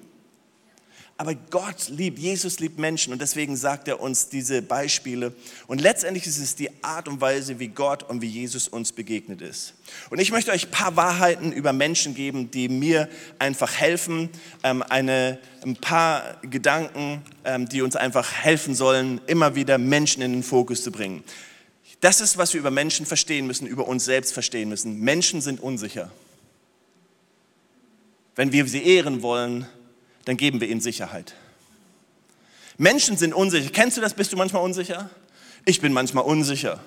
Aber 1.20 1.34
Gott 1.34 1.90
liebt, 1.90 2.18
Jesus 2.18 2.60
liebt 2.60 2.78
Menschen 2.78 3.12
und 3.12 3.20
deswegen 3.20 3.54
sagt 3.54 3.88
er 3.88 4.00
uns 4.00 4.30
diese 4.30 4.62
Beispiele. 4.62 5.34
Und 5.66 5.82
letztendlich 5.82 6.26
ist 6.26 6.38
es 6.38 6.54
die 6.54 6.70
Art 6.82 7.08
und 7.08 7.20
Weise, 7.20 7.58
wie 7.58 7.68
Gott 7.68 8.02
und 8.04 8.22
wie 8.22 8.26
Jesus 8.26 8.68
uns 8.68 8.90
begegnet 8.90 9.42
ist. 9.42 9.74
Und 10.08 10.18
ich 10.18 10.32
möchte 10.32 10.50
euch 10.50 10.68
ein 10.68 10.70
paar 10.70 10.96
Wahrheiten 10.96 11.52
über 11.52 11.74
Menschen 11.74 12.14
geben, 12.14 12.50
die 12.50 12.70
mir 12.70 13.06
einfach 13.38 13.70
helfen, 13.70 14.30
ähm, 14.62 14.82
eine, 14.82 15.38
ein 15.62 15.76
paar 15.76 16.38
Gedanken, 16.40 17.20
ähm, 17.44 17.68
die 17.68 17.82
uns 17.82 17.96
einfach 17.96 18.32
helfen 18.32 18.74
sollen, 18.74 19.20
immer 19.26 19.54
wieder 19.54 19.76
Menschen 19.76 20.22
in 20.22 20.32
den 20.32 20.42
Fokus 20.42 20.82
zu 20.82 20.90
bringen. 20.90 21.22
Das 22.00 22.22
ist, 22.22 22.38
was 22.38 22.54
wir 22.54 22.60
über 22.60 22.70
Menschen 22.70 23.04
verstehen 23.04 23.46
müssen, 23.46 23.66
über 23.66 23.86
uns 23.86 24.06
selbst 24.06 24.32
verstehen 24.32 24.70
müssen. 24.70 24.98
Menschen 25.00 25.42
sind 25.42 25.60
unsicher. 25.60 26.10
Wenn 28.36 28.52
wir 28.52 28.66
sie 28.66 28.82
ehren 28.82 29.20
wollen, 29.20 29.66
dann 30.24 30.36
geben 30.36 30.60
wir 30.60 30.68
ihnen 30.68 30.80
Sicherheit. 30.80 31.34
Menschen 32.78 33.16
sind 33.16 33.34
unsicher. 33.34 33.70
Kennst 33.70 33.96
du 33.96 34.00
das? 34.00 34.14
Bist 34.14 34.32
du 34.32 34.36
manchmal 34.36 34.62
unsicher? 34.62 35.10
Ich 35.64 35.80
bin 35.80 35.92
manchmal 35.92 36.24
unsicher. 36.24 36.80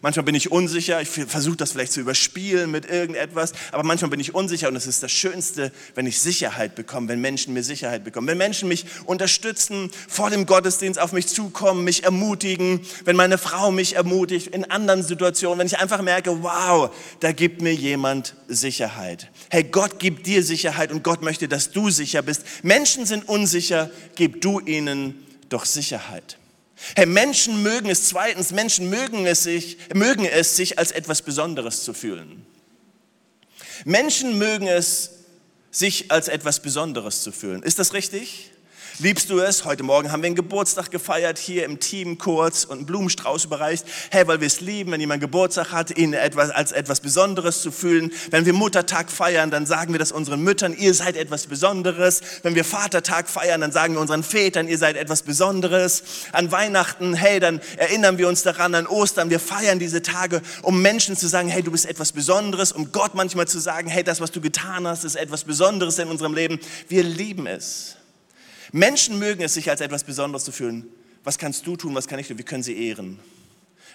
Manchmal 0.00 0.24
bin 0.24 0.34
ich 0.34 0.50
unsicher, 0.50 1.00
ich 1.00 1.08
versuche 1.08 1.56
das 1.56 1.72
vielleicht 1.72 1.92
zu 1.92 2.00
überspielen 2.00 2.70
mit 2.70 2.86
irgendetwas, 2.86 3.52
aber 3.70 3.82
manchmal 3.82 4.10
bin 4.10 4.20
ich 4.20 4.34
unsicher 4.34 4.68
und 4.68 4.76
es 4.76 4.86
ist 4.86 5.02
das 5.02 5.12
Schönste, 5.12 5.72
wenn 5.94 6.06
ich 6.06 6.20
Sicherheit 6.20 6.74
bekomme, 6.74 7.08
wenn 7.08 7.20
Menschen 7.20 7.52
mir 7.54 7.62
Sicherheit 7.62 8.04
bekommen, 8.04 8.26
wenn 8.26 8.38
Menschen 8.38 8.68
mich 8.68 8.86
unterstützen, 9.04 9.90
vor 10.08 10.30
dem 10.30 10.46
Gottesdienst 10.46 11.00
auf 11.00 11.12
mich 11.12 11.28
zukommen, 11.28 11.84
mich 11.84 12.04
ermutigen, 12.04 12.80
wenn 13.04 13.16
meine 13.16 13.38
Frau 13.38 13.70
mich 13.70 13.96
ermutigt, 13.96 14.48
in 14.48 14.64
anderen 14.70 15.02
Situationen, 15.02 15.58
wenn 15.58 15.66
ich 15.66 15.78
einfach 15.78 16.02
merke, 16.02 16.42
wow, 16.42 16.90
da 17.20 17.32
gibt 17.32 17.60
mir 17.60 17.74
jemand 17.74 18.34
Sicherheit. 18.48 19.28
Hey, 19.50 19.64
Gott 19.64 19.98
gibt 19.98 20.26
dir 20.26 20.42
Sicherheit 20.42 20.92
und 20.92 21.04
Gott 21.04 21.22
möchte, 21.22 21.48
dass 21.48 21.70
du 21.70 21.90
sicher 21.90 22.22
bist. 22.22 22.44
Menschen 22.62 23.06
sind 23.06 23.28
unsicher, 23.28 23.90
gib 24.14 24.40
du 24.40 24.60
ihnen 24.60 25.26
doch 25.48 25.64
Sicherheit. 25.64 26.38
Hey, 26.96 27.06
Menschen 27.06 27.62
mögen 27.62 27.88
es, 27.88 28.08
zweitens, 28.08 28.52
Menschen 28.52 28.88
mögen 28.90 29.26
es, 29.26 29.42
sich, 29.42 29.78
mögen 29.94 30.24
es, 30.24 30.56
sich 30.56 30.78
als 30.78 30.92
etwas 30.92 31.22
Besonderes 31.22 31.84
zu 31.84 31.94
fühlen. 31.94 32.46
Menschen 33.84 34.38
mögen 34.38 34.68
es, 34.68 35.10
sich 35.70 36.10
als 36.10 36.28
etwas 36.28 36.60
Besonderes 36.60 37.22
zu 37.22 37.32
fühlen. 37.32 37.62
Ist 37.62 37.78
das 37.78 37.94
richtig? 37.94 38.51
Liebst 38.98 39.30
du 39.30 39.40
es? 39.40 39.64
Heute 39.64 39.82
Morgen 39.84 40.12
haben 40.12 40.22
wir 40.22 40.26
einen 40.26 40.36
Geburtstag 40.36 40.90
gefeiert, 40.90 41.38
hier 41.38 41.64
im 41.64 41.80
Team 41.80 42.18
kurz 42.18 42.64
und 42.64 42.76
einen 42.76 42.86
Blumenstrauß 42.86 43.46
überreicht. 43.46 43.86
Hey, 44.10 44.28
weil 44.28 44.40
wir 44.40 44.46
es 44.46 44.60
lieben, 44.60 44.92
wenn 44.92 45.00
jemand 45.00 45.22
Geburtstag 45.22 45.72
hat, 45.72 45.96
ihn 45.96 46.12
etwas, 46.12 46.50
als 46.50 46.72
etwas 46.72 47.00
Besonderes 47.00 47.62
zu 47.62 47.72
fühlen. 47.72 48.12
Wenn 48.30 48.44
wir 48.44 48.52
Muttertag 48.52 49.10
feiern, 49.10 49.50
dann 49.50 49.64
sagen 49.64 49.94
wir 49.94 49.98
das 49.98 50.12
unseren 50.12 50.42
Müttern, 50.42 50.76
ihr 50.76 50.92
seid 50.92 51.16
etwas 51.16 51.46
Besonderes. 51.46 52.20
Wenn 52.42 52.54
wir 52.54 52.64
Vatertag 52.64 53.30
feiern, 53.30 53.62
dann 53.62 53.72
sagen 53.72 53.94
wir 53.94 54.00
unseren 54.00 54.22
Vätern, 54.22 54.68
ihr 54.68 54.78
seid 54.78 54.96
etwas 54.96 55.22
Besonderes. 55.22 56.02
An 56.32 56.52
Weihnachten, 56.52 57.14
hey, 57.14 57.40
dann 57.40 57.62
erinnern 57.78 58.18
wir 58.18 58.28
uns 58.28 58.42
daran, 58.42 58.74
an 58.74 58.86
Ostern, 58.86 59.30
wir 59.30 59.40
feiern 59.40 59.78
diese 59.78 60.02
Tage, 60.02 60.42
um 60.60 60.82
Menschen 60.82 61.16
zu 61.16 61.28
sagen, 61.28 61.48
hey, 61.48 61.62
du 61.62 61.70
bist 61.70 61.86
etwas 61.86 62.12
Besonderes, 62.12 62.72
um 62.72 62.92
Gott 62.92 63.14
manchmal 63.14 63.48
zu 63.48 63.58
sagen, 63.58 63.88
hey, 63.88 64.04
das, 64.04 64.20
was 64.20 64.32
du 64.32 64.42
getan 64.42 64.86
hast, 64.86 65.04
ist 65.04 65.16
etwas 65.16 65.44
Besonderes 65.44 65.98
in 65.98 66.08
unserem 66.08 66.34
Leben. 66.34 66.60
Wir 66.88 67.02
lieben 67.02 67.46
es. 67.46 67.96
Menschen 68.72 69.18
mögen 69.18 69.42
es, 69.42 69.54
sich 69.54 69.70
als 69.70 69.80
etwas 69.80 70.04
Besonderes 70.04 70.44
zu 70.44 70.52
fühlen. 70.52 70.88
Was 71.24 71.38
kannst 71.38 71.66
du 71.66 71.76
tun, 71.76 71.94
was 71.94 72.08
kann 72.08 72.18
ich 72.18 72.28
tun? 72.28 72.38
Wir 72.38 72.44
können 72.44 72.62
sie 72.62 72.76
ehren. 72.88 73.18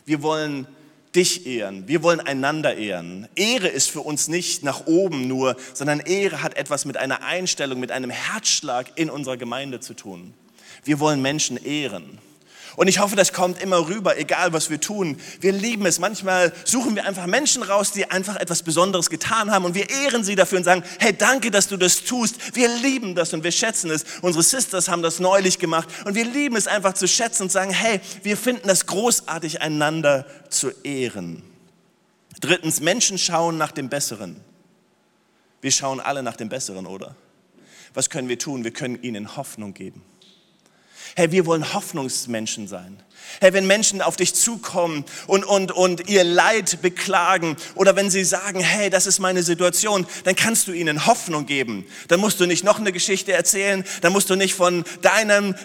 Wir 0.06 0.22
wollen 0.22 0.68
dich 1.16 1.48
ehren. 1.48 1.88
Wir 1.88 2.04
wollen 2.04 2.20
einander 2.20 2.78
ehren. 2.78 3.28
Ehre 3.36 3.68
ist 3.68 3.90
für 3.90 4.02
uns 4.02 4.28
nicht 4.28 4.64
nach 4.64 4.86
oben 4.86 5.28
nur, 5.28 5.58
sondern 5.74 6.00
Ehre 6.00 6.44
hat 6.44 6.56
etwas 6.56 6.86
mit 6.86 6.96
einer 6.96 7.24
Einstellung, 7.24 7.80
mit 7.80 7.92
einem 7.92 8.12
Herzschlag 8.12 8.92
in 8.96 9.10
unserer 9.10 9.36
Gemeinde 9.36 9.80
zu 9.80 9.96
tun. 9.96 10.34
Wir 10.84 11.00
wollen 11.00 11.22
Menschen 11.22 11.58
ehren. 11.58 12.20
Und 12.76 12.88
ich 12.88 13.00
hoffe, 13.00 13.16
das 13.16 13.34
kommt 13.34 13.62
immer 13.62 13.88
rüber, 13.88 14.18
egal 14.18 14.54
was 14.54 14.70
wir 14.70 14.80
tun. 14.80 15.20
Wir 15.40 15.52
lieben 15.52 15.86
es. 15.86 16.00
Manchmal 16.00 16.54
suchen 16.64 16.96
wir 16.96 17.06
einfach 17.06 17.26
Menschen 17.26 17.64
raus, 17.64 17.92
die 17.92 18.10
einfach 18.10 18.36
etwas 18.36 18.64
Besonderes 18.64 19.10
getan 19.10 19.52
haben 19.52 19.66
und 19.66 19.76
wir 19.76 19.90
ehren 19.90 20.24
sie 20.24 20.36
dafür 20.36 20.60
und 20.60 20.64
sagen, 20.64 20.84
hey, 21.00 21.14
danke, 21.14 21.52
dass 21.52 21.68
du 21.68 21.78
das 21.78 22.04
tust. 22.04 22.56
Wir 22.56 22.68
lieben 22.68 23.16
das 23.16 23.34
und 23.34 23.44
wir 23.44 23.52
schätzen 23.52 23.90
es. 23.90 24.06
Unsere 24.22 24.44
Sisters 24.44 24.90
haben 24.90 25.02
das 25.02 25.20
neulich 25.20 25.60
gemacht 25.60 25.88
und 26.06 26.16
wir 26.16 26.26
lieben 26.26 26.56
es 26.56 26.68
einfach 26.68 26.94
zu 26.94 27.08
schätzen 27.08 27.44
und 27.44 27.52
sagen, 27.52 27.72
hey, 27.72 28.00
wir 28.24 28.38
finden 28.38 28.68
das 28.68 28.86
großartig, 28.86 29.62
einander 29.62 30.26
zu 30.50 30.72
ehren. 30.84 31.44
Drittens, 32.40 32.82
Menschen 32.82 33.18
schauen 33.18 33.58
nach 33.58 33.72
dem 33.72 33.90
Besseren. 33.90 34.42
Wir 35.62 35.72
schauen 35.72 36.00
alle 36.00 36.22
nach 36.22 36.36
dem 36.36 36.50
Besseren, 36.50 36.86
oder? 36.86 37.16
Was 37.94 38.10
können 38.10 38.30
wir 38.30 38.38
tun? 38.38 38.64
Wir 38.64 38.72
können 38.72 39.02
ihnen 39.02 39.36
Hoffnung 39.38 39.74
geben. 39.74 40.04
Hey, 41.16 41.32
wir 41.32 41.46
wollen 41.46 41.74
Hoffnungsmenschen 41.74 42.68
sein. 42.68 42.98
Hey, 43.40 43.54
wenn 43.54 43.66
Menschen 43.66 44.02
auf 44.02 44.18
dich 44.18 44.36
zukommen 44.36 45.06
und, 45.28 45.46
und, 45.46 45.72
und 45.72 46.10
ihr 46.10 46.24
Leid 46.24 46.82
beklagen 46.82 47.56
oder 47.76 47.96
wenn 47.96 48.10
sie 48.10 48.26
sagen, 48.26 48.60
hey, 48.60 48.90
das 48.90 49.08
ist 49.08 49.20
meine 49.20 49.44
Situation, 49.44 50.06
dann 50.26 50.36
kannst 50.36 50.68
du 50.68 50.74
ihnen 50.74 51.06
Hoffnung 51.06 51.46
geben. 51.46 51.86
Dann 52.10 52.20
musst 52.20 52.40
du 52.40 52.46
nicht 52.46 52.64
noch 52.64 52.80
eine 52.80 52.92
Geschichte 52.92 53.32
erzählen, 53.32 53.86
dann 54.02 54.12
musst 54.12 54.30
du 54.30 54.36
nicht 54.36 54.54
von, 54.54 54.84
deinem, 55.02 55.56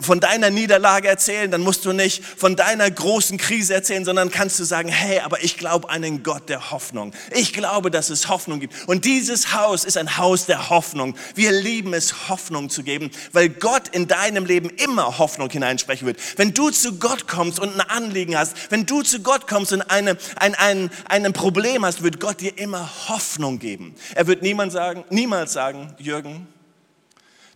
von 0.00 0.20
deiner 0.20 0.50
Niederlage 0.50 1.08
erzählen, 1.08 1.50
dann 1.50 1.62
musst 1.62 1.84
du 1.84 1.92
nicht 1.92 2.22
von 2.24 2.56
deiner 2.56 2.90
großen 2.90 3.38
Krise 3.38 3.74
erzählen, 3.74 4.04
sondern 4.04 4.30
kannst 4.30 4.58
du 4.58 4.64
sagen, 4.64 4.88
hey, 4.88 5.20
aber 5.20 5.42
ich 5.42 5.56
glaube 5.56 5.88
an 5.88 6.02
einen 6.02 6.22
Gott 6.22 6.48
der 6.48 6.70
Hoffnung. 6.70 7.12
Ich 7.30 7.52
glaube, 7.52 7.90
dass 7.90 8.10
es 8.10 8.28
Hoffnung 8.28 8.60
gibt. 8.60 8.74
Und 8.86 9.04
dieses 9.04 9.54
Haus 9.54 9.84
ist 9.84 9.96
ein 9.96 10.16
Haus 10.16 10.46
der 10.46 10.70
Hoffnung. 10.70 11.16
Wir 11.34 11.52
lieben 11.52 11.94
es, 11.94 12.28
Hoffnung 12.28 12.70
zu 12.70 12.82
geben, 12.82 13.10
weil 13.32 13.48
Gott 13.48 13.88
in 13.88 14.08
deinem 14.08 14.44
Leben 14.44 14.70
immer 14.70 15.18
Hoffnung 15.18 15.50
hineinsprechen 15.50 16.06
wird. 16.06 16.18
Wenn 16.36 16.54
du 16.54 16.70
zu 16.70 16.98
Gott 17.02 17.26
kommst 17.26 17.58
und 17.58 17.74
ein 17.74 17.80
Anliegen 17.80 18.38
hast, 18.38 18.70
wenn 18.70 18.86
du 18.86 19.02
zu 19.02 19.20
Gott 19.20 19.48
kommst 19.48 19.72
und 19.72 19.82
eine, 19.82 20.16
ein, 20.36 20.54
ein, 20.54 20.90
ein 21.06 21.32
Problem 21.32 21.84
hast, 21.84 22.04
wird 22.04 22.20
Gott 22.20 22.40
dir 22.40 22.56
immer 22.56 22.88
Hoffnung 23.08 23.58
geben. 23.58 23.96
Er 24.14 24.28
wird 24.28 24.40
niemand 24.40 24.70
sagen, 24.70 25.04
niemals 25.10 25.52
sagen, 25.52 25.92
Jürgen, 25.98 26.46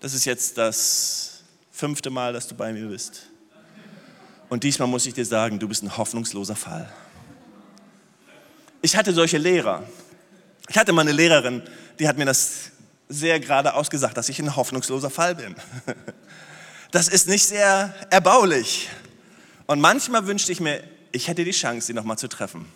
das 0.00 0.14
ist 0.14 0.24
jetzt 0.24 0.58
das 0.58 1.44
fünfte 1.70 2.10
Mal, 2.10 2.32
dass 2.32 2.48
du 2.48 2.56
bei 2.56 2.72
mir 2.72 2.88
bist. 2.88 3.28
Und 4.48 4.64
diesmal 4.64 4.88
muss 4.88 5.06
ich 5.06 5.14
dir 5.14 5.24
sagen, 5.24 5.60
du 5.60 5.68
bist 5.68 5.84
ein 5.84 5.96
hoffnungsloser 5.96 6.56
Fall. 6.56 6.92
Ich 8.82 8.96
hatte 8.96 9.12
solche 9.12 9.38
Lehrer. 9.38 9.84
Ich 10.68 10.76
hatte 10.76 10.92
mal 10.92 11.02
eine 11.02 11.12
Lehrerin, 11.12 11.62
die 12.00 12.08
hat 12.08 12.18
mir 12.18 12.24
das 12.24 12.72
sehr 13.08 13.38
gerade 13.38 13.74
ausgesagt, 13.74 14.16
dass 14.16 14.28
ich 14.28 14.40
ein 14.40 14.56
hoffnungsloser 14.56 15.10
Fall 15.10 15.36
bin. 15.36 15.54
Das 16.92 17.08
ist 17.08 17.28
nicht 17.28 17.44
sehr 17.44 17.92
erbaulich. 18.10 18.88
Und 19.66 19.80
manchmal 19.80 20.26
wünschte 20.26 20.52
ich 20.52 20.60
mir, 20.60 20.82
ich 21.12 21.28
hätte 21.28 21.44
die 21.44 21.50
Chance, 21.50 21.88
sie 21.88 21.92
nochmal 21.92 22.18
zu 22.18 22.28
treffen, 22.28 22.66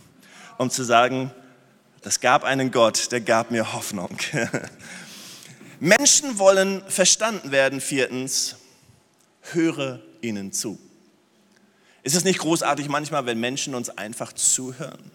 um 0.59 0.70
zu 0.70 0.82
sagen, 0.82 1.30
das 2.02 2.20
gab 2.20 2.44
einen 2.44 2.70
Gott, 2.70 3.12
der 3.12 3.20
gab 3.20 3.50
mir 3.50 3.73
Hoffnung. 3.73 4.16
Menschen 5.80 6.38
wollen 6.38 6.82
verstanden 6.88 7.52
werden. 7.52 7.80
Viertens, 7.80 8.56
höre 9.52 10.00
ihnen 10.20 10.52
zu. 10.52 10.78
Ist 12.02 12.16
es 12.16 12.25
nicht 12.25 12.38
großartig 12.38 12.88
manchmal, 12.88 13.26
wenn 13.26 13.38
Menschen 13.38 13.75
uns 13.75 13.90
einfach 13.90 14.32
zuhören? 14.32 15.11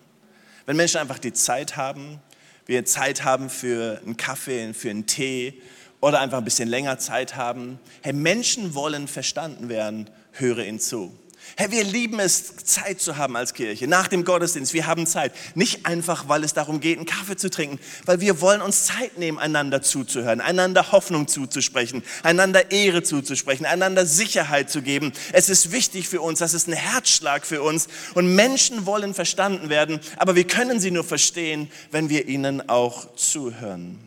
Wenn 0.66 0.78
Menschen 0.78 1.00
einfach 1.00 1.20
die 1.20 1.34
Zeit 1.34 1.76
haben, 1.76 2.20
wir 2.68 2.86
Zeit 2.86 3.24
haben 3.24 3.50
für 3.50 4.00
einen 4.04 4.18
Kaffee, 4.18 4.74
für 4.74 4.90
einen 4.90 5.08
Tee, 5.08 5.62
oder 6.02 6.20
einfach 6.20 6.38
ein 6.38 6.46
bisschen 6.46 6.70
länger 6.70 7.00
Zeit 7.00 7.36
haben. 7.36 7.80
Hey, 8.04 8.14
Menschen 8.14 8.76
wollen 8.76 9.08
verstanden 9.08 9.70
werden, 9.70 10.08
höre 10.34 10.60
ihnen 10.60 10.80
zu. 10.80 11.12
Herr, 11.58 11.72
wir 11.72 11.84
lieben 11.84 12.20
es, 12.20 12.56
Zeit 12.58 13.00
zu 13.00 13.18
haben 13.18 13.36
als 13.36 13.54
Kirche, 13.54 13.88
nach 13.88 14.08
dem 14.08 14.26
Gottesdienst. 14.26 14.74
Wir 14.74 14.88
haben 14.88 15.08
Zeit. 15.08 15.34
Nicht 15.56 15.86
einfach, 15.86 16.28
weil 16.28 16.44
es 16.44 16.54
darum 16.54 16.82
geht, 16.82 16.98
einen 16.98 17.06
Kaffee 17.06 17.38
zu 17.38 17.50
trinken, 17.50 17.80
weil 18.06 18.20
wir 18.20 18.42
wollen 18.42 18.62
uns 18.62 18.86
Zeit 18.86 19.18
nehmen, 19.18 19.40
einander 19.40 19.82
zuzuhören, 19.82 20.42
einander 20.42 20.92
Hoffnung 20.92 21.28
zuzusprechen, 21.28 22.04
einander 22.24 22.72
Ehre 22.72 23.04
zuzusprechen, 23.04 23.66
einander 23.66 24.06
Sicherheit 24.06 24.70
zu 24.70 24.82
geben. 24.82 25.14
Es 25.32 25.48
ist 25.48 25.72
wichtig 25.72 26.10
für 26.10 26.20
uns, 26.20 26.40
das 26.40 26.54
ist 26.54 26.68
ein 26.68 26.74
Herzschlag 26.74 27.46
für 27.46 27.62
uns. 27.62 27.88
Und 28.16 28.36
Menschen 28.36 28.86
wollen 28.86 29.14
verstanden 29.14 29.70
werden, 29.70 30.02
aber 30.18 30.36
wir 30.36 30.46
können 30.46 30.80
sie 30.80 30.92
nur 30.92 31.06
verstehen, 31.06 31.72
wenn 31.92 32.10
wir 32.10 32.28
ihnen 32.28 32.68
auch 32.70 33.16
zuhören. 33.16 34.00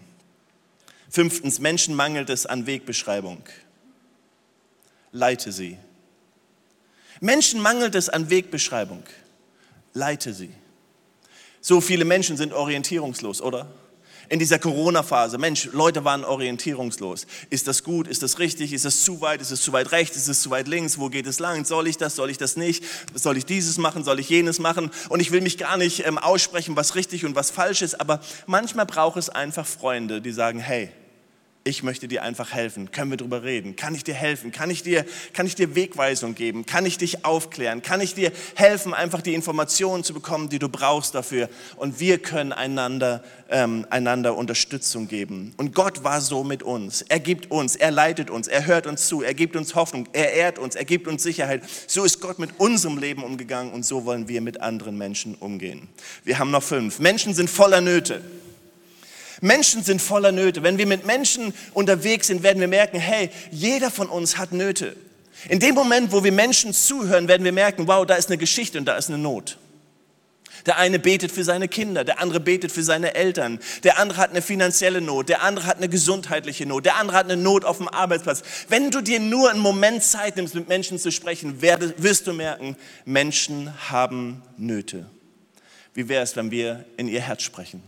Fünftens, 1.09 1.59
Menschen 1.61 1.95
mangelt 1.95 2.29
es 2.29 2.45
an 2.45 2.67
Wegbeschreibung. 2.67 3.43
Leite 5.13 5.53
sie. 5.53 5.79
Menschen 7.21 7.61
mangelt 7.61 7.95
es 7.95 8.09
an 8.09 8.31
Wegbeschreibung. 8.31 9.03
Leite 9.95 10.33
sie. 10.33 10.51
So 11.61 11.81
viele 11.81 12.05
Menschen 12.05 12.37
sind 12.37 12.53
orientierungslos, 12.53 13.43
oder? 13.43 13.67
In 14.31 14.39
dieser 14.39 14.59
Corona-Phase, 14.59 15.39
Mensch, 15.39 15.71
Leute 15.73 16.05
waren 16.05 16.23
orientierungslos. 16.23 17.27
Ist 17.49 17.67
das 17.67 17.83
gut? 17.83 18.07
Ist 18.07 18.23
das 18.23 18.39
richtig? 18.39 18.75
Ist 18.75 18.85
es 18.85 19.03
zu 19.03 19.23
weit? 19.23 19.41
Ist 19.41 19.51
es 19.51 19.63
zu 19.63 19.73
weit 19.73 19.91
rechts? 19.91 20.19
Ist 20.19 20.29
es 20.29 20.43
zu 20.43 20.51
weit 20.51 20.69
links? 20.69 20.99
Wo 20.99 21.09
geht 21.09 21.27
es 21.27 21.39
lang? 21.39 21.65
Soll 21.65 21.89
ich 21.89 21.97
das? 21.97 22.15
Soll 22.15 22.29
ich 22.29 22.37
das 22.37 22.57
nicht? 22.57 22.85
Soll 23.15 23.39
ich 23.39 23.47
dieses 23.47 23.79
machen? 23.79 24.05
Soll 24.05 24.21
ich 24.21 24.29
jenes 24.29 24.59
machen? 24.59 24.91
Und 25.09 25.21
ich 25.21 25.31
will 25.31 25.41
mich 25.41 25.57
gar 25.57 25.79
nicht 25.79 26.07
ähm, 26.07 26.19
aussprechen, 26.19 26.77
was 26.77 26.95
richtig 26.95 27.25
und 27.25 27.37
was 27.37 27.51
falsch 27.51 27.81
ist, 27.81 27.99
aber 28.01 28.21
manchmal 28.47 28.85
braucht 28.85 29.17
es 29.17 29.31
einfach 29.31 29.67
Freunde, 29.67 30.21
die 30.21 30.33
sagen, 30.33 30.59
hey, 30.59 30.91
ich 31.69 31.83
möchte 31.83 32.09
dir 32.09 32.23
einfach 32.23 32.53
helfen. 32.53 32.91
Können 32.91 33.11
wir 33.11 33.19
darüber 33.19 33.43
reden? 33.43 33.77
Kann 33.77 33.95
ich 33.95 34.03
dir 34.03 34.15
helfen? 34.15 34.53
Kann 34.53 34.71
ich 34.71 34.83
dir, 34.83 35.05
kann 35.35 35.47
ich 35.47 35.55
dir 35.55 35.75
Wegweisung 35.75 36.35
geben? 36.35 36.65
Kann 36.65 36.87
ich 36.87 36.97
dich 36.97 37.27
aufklären? 37.27 37.83
Kann 37.83 38.01
ich 38.01 38.15
dir 38.15 38.33
helfen, 38.55 38.95
einfach 38.95 39.21
die 39.21 39.35
Informationen 39.35 40.03
zu 40.03 40.15
bekommen, 40.15 40.49
die 40.49 40.59
du 40.59 40.71
brauchst 40.71 41.15
dafür? 41.15 41.51
Und 41.77 42.01
wir 42.01 42.19
können 42.19 42.53
einander, 42.53 43.23
ähm, 43.51 43.87
einander 43.91 44.37
Unterstützung 44.37 45.09
geben. 45.09 45.53
Und 45.59 45.75
Gott 45.75 46.05
war 46.05 46.23
so 46.23 46.43
mit 46.43 46.63
uns. 46.63 47.03
Er 47.03 47.21
gibt 47.21 47.51
uns, 47.51 47.77
er 47.77 47.91
leitet 47.91 48.31
uns, 48.31 48.49
er 48.49 48.67
hört 48.67 48.87
uns 48.87 49.07
zu, 49.07 49.23
er 49.23 49.35
gibt 49.35 49.55
uns 49.55 49.75
Hoffnung, 49.75 50.09
er 50.15 50.33
ehrt 50.33 50.59
uns, 50.59 50.75
er 50.75 50.87
gibt 50.87 51.07
uns 51.07 51.23
Sicherheit. 51.23 51.63
So 51.87 52.05
ist 52.05 52.21
Gott 52.21 52.39
mit 52.39 52.59
unserem 52.59 52.97
Leben 52.97 53.23
umgegangen 53.23 53.73
und 53.73 53.85
so 53.85 54.07
wollen 54.07 54.27
wir 54.29 54.41
mit 54.41 54.63
anderen 54.63 54.97
Menschen 54.97 55.35
umgehen. 55.35 55.89
Wir 56.25 56.39
haben 56.39 56.51
noch 56.51 56.63
fünf. 56.63 56.99
Menschen 56.99 57.35
sind 57.35 57.51
voller 57.51 57.83
Nöte. 57.83 58.23
Menschen 59.41 59.83
sind 59.83 60.03
voller 60.03 60.33
Nöte. 60.33 60.63
Wenn 60.63 60.79
wir 60.79 60.87
mit 60.87 61.07
Menschen 61.07 61.55
unterwegs 61.75 62.27
sind, 62.27 62.43
werden 62.43 62.61
wir 62.61 62.69
merken, 62.69 62.99
hey, 62.99 63.31
jeder 63.51 63.91
von 63.91 64.09
uns 64.09 64.37
hat 64.39 64.53
Nöte. 64.53 64.97
In 65.49 65.61
dem 65.61 65.75
Moment, 65.75 66.13
wo 66.13 66.25
wir 66.25 66.33
Menschen 66.33 66.73
zuhören, 66.73 67.29
werden 67.29 67.45
wir 67.45 67.53
merken, 67.53 67.87
wow, 67.87 68.05
da 68.05 68.17
ist 68.17 68.29
eine 68.29 68.39
Geschichte 68.39 68.79
und 68.79 68.87
da 68.87 68.97
ist 68.97 69.09
eine 69.09 69.19
Not. 69.19 69.59
Der 70.67 70.77
eine 70.77 70.99
betet 70.99 71.31
für 71.31 71.45
seine 71.45 71.69
Kinder, 71.69 72.05
der 72.05 72.21
andere 72.21 72.41
betet 72.41 72.73
für 72.73 72.83
seine 72.83 73.15
Eltern, 73.15 73.61
der 73.85 73.99
andere 73.99 74.19
hat 74.19 74.31
eine 74.31 74.43
finanzielle 74.43 75.01
Not, 75.01 75.29
der 75.29 75.43
andere 75.43 75.67
hat 75.67 75.77
eine 75.77 75.89
gesundheitliche 75.89 76.67
Not, 76.67 76.85
der 76.85 76.97
andere 76.97 77.17
hat 77.17 77.31
eine 77.31 77.41
Not 77.41 77.65
auf 77.65 77.79
dem 77.79 77.89
Arbeitsplatz. 77.89 78.43
Wenn 78.69 78.91
du 78.91 79.01
dir 79.01 79.21
nur 79.21 79.51
einen 79.51 79.61
Moment 79.61 80.03
Zeit 80.03 80.37
nimmst, 80.37 80.57
mit 80.57 80.69
Menschen 80.69 80.99
zu 80.99 81.13
sprechen, 81.13 81.63
wirst 81.63 82.27
du 82.27 82.33
merken, 82.33 82.77
Menschen 83.05 83.73
haben 83.89 84.43
Nöte. 84.57 85.07
Wie 85.95 86.09
wäre 86.09 86.25
es, 86.25 86.35
wenn 86.37 86.51
wir 86.51 86.85
in 86.97 87.09
ihr 87.09 87.21
Herz 87.21 87.43
sprechen? 87.43 87.83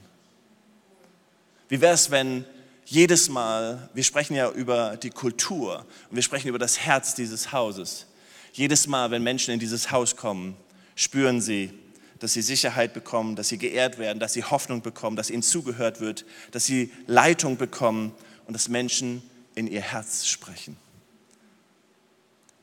Wie 1.70 1.80
wäre 1.80 1.94
es, 1.94 2.10
wenn 2.10 2.44
jedes 2.84 3.28
Mal, 3.28 3.88
wir 3.94 4.02
sprechen 4.02 4.34
ja 4.34 4.50
über 4.50 4.96
die 4.96 5.10
Kultur 5.10 5.86
und 6.10 6.16
wir 6.16 6.22
sprechen 6.24 6.48
über 6.48 6.58
das 6.58 6.80
Herz 6.80 7.14
dieses 7.14 7.52
Hauses. 7.52 8.06
Jedes 8.52 8.88
Mal, 8.88 9.12
wenn 9.12 9.22
Menschen 9.22 9.54
in 9.54 9.60
dieses 9.60 9.92
Haus 9.92 10.16
kommen, 10.16 10.56
spüren 10.96 11.40
sie, 11.40 11.72
dass 12.18 12.32
sie 12.32 12.42
Sicherheit 12.42 12.92
bekommen, 12.92 13.36
dass 13.36 13.48
sie 13.48 13.58
geehrt 13.58 13.98
werden, 13.98 14.18
dass 14.18 14.32
sie 14.32 14.42
Hoffnung 14.42 14.82
bekommen, 14.82 15.14
dass 15.14 15.30
ihnen 15.30 15.44
zugehört 15.44 16.00
wird, 16.00 16.24
dass 16.50 16.66
sie 16.66 16.92
Leitung 17.06 17.56
bekommen 17.56 18.12
und 18.46 18.54
dass 18.54 18.68
Menschen 18.68 19.22
in 19.54 19.68
ihr 19.68 19.82
Herz 19.82 20.26
sprechen. 20.26 20.76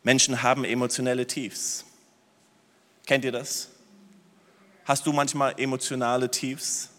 Menschen 0.04 0.44
haben 0.44 0.66
emotionelle 0.66 1.26
Tiefs. 1.26 1.86
Kennt 3.06 3.24
ihr 3.24 3.32
das? 3.32 3.70
Hast 4.84 5.06
du 5.06 5.14
manchmal 5.14 5.56
emotionale 5.58 6.30
Tiefs? 6.30 6.90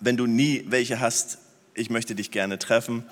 Wenn 0.00 0.16
du 0.16 0.26
nie 0.26 0.64
welche 0.68 1.00
hast, 1.00 1.38
ich 1.74 1.90
möchte 1.90 2.14
dich 2.14 2.30
gerne 2.30 2.58
treffen. 2.58 3.04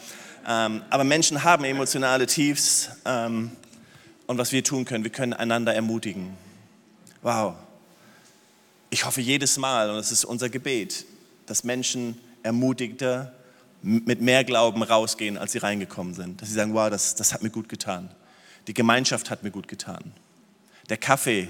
Ähm, 0.47 0.83
aber 0.90 1.05
Menschen 1.05 1.45
haben 1.45 1.64
emotionale 1.64 2.26
Tiefs 2.26 2.90
ähm, 3.05 3.50
und 4.26 4.38
was 4.38 4.52
wir 4.52 4.62
tun 4.62 4.85
können, 4.85 5.05
wir 5.05 5.11
können 5.11 5.33
einander 5.33 5.75
ermutigen. 5.75 6.37
Wow. 7.23 7.55
Ich 8.90 9.05
hoffe 9.05 9.21
jedes 9.21 9.59
Mal, 9.59 9.90
und 9.90 9.97
das 9.97 10.12
ist 10.12 10.25
unser 10.25 10.49
Gebet, 10.49 11.05
dass 11.47 11.64
Menschen 11.64 12.19
ermutigter, 12.43 13.33
mit 13.83 14.21
mehr 14.21 14.43
Glauben 14.43 14.83
rausgehen, 14.83 15.38
als 15.38 15.52
sie 15.52 15.59
reingekommen 15.59 16.14
sind. 16.14 16.40
Dass 16.40 16.49
sie 16.49 16.55
sagen, 16.55 16.75
wow, 16.75 16.90
das, 16.90 17.14
das 17.14 17.33
hat 17.33 17.43
mir 17.43 17.50
gut 17.50 17.69
getan. 17.69 18.11
Die 18.66 18.75
Gemeinschaft 18.75 19.31
hat 19.31 19.43
mir 19.43 19.50
gut 19.50 19.69
getan. 19.69 20.12
Der 20.88 20.97
Kaffee, 20.97 21.49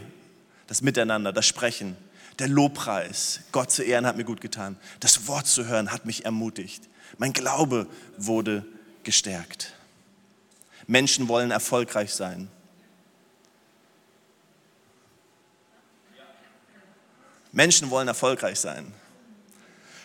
das 0.67 0.83
Miteinander, 0.83 1.33
das 1.33 1.47
Sprechen, 1.47 1.97
der 2.39 2.49
Lobpreis, 2.49 3.41
Gott 3.53 3.71
zu 3.71 3.83
ehren, 3.83 4.07
hat 4.07 4.17
mir 4.17 4.25
gut 4.25 4.41
getan. 4.41 4.77
Das 5.01 5.27
Wort 5.27 5.47
zu 5.47 5.67
hören 5.67 5.93
hat 5.93 6.05
mich 6.05 6.25
ermutigt. 6.25 6.89
Mein 7.19 7.33
Glaube 7.33 7.87
wurde 8.19 8.65
gestärkt. 9.05 9.73
Menschen 10.87 11.29
wollen 11.29 11.51
erfolgreich 11.51 12.13
sein. 12.15 12.49
Menschen 17.53 17.89
wollen 17.89 18.07
erfolgreich 18.07 18.61
sein. 18.61 18.93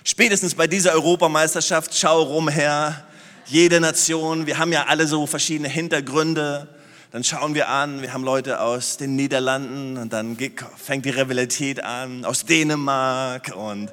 Spätestens 0.04 0.56
bei 0.56 0.68
dieser 0.68 0.94
Europameisterschaft, 0.94 1.94
schau 1.96 2.22
rumher, 2.24 3.06
jede 3.46 3.82
Nation, 3.82 4.46
wir 4.46 4.58
haben 4.58 4.72
ja 4.72 4.86
alle 4.86 5.06
so 5.06 5.28
verschiedene 5.28 5.68
Hintergründe, 5.68 6.70
dann 7.12 7.26
schauen 7.26 7.56
wir 7.56 7.68
an, 7.68 8.02
wir 8.02 8.14
haben 8.14 8.24
Leute 8.24 8.62
aus 8.62 8.96
den 8.96 9.18
Niederlanden 9.18 9.98
und 9.98 10.14
dann 10.14 10.38
fängt 10.78 11.06
die 11.06 11.10
Rivalität 11.10 11.84
an, 11.84 12.24
aus 12.24 12.46
Dänemark 12.46 13.54
und 13.54 13.92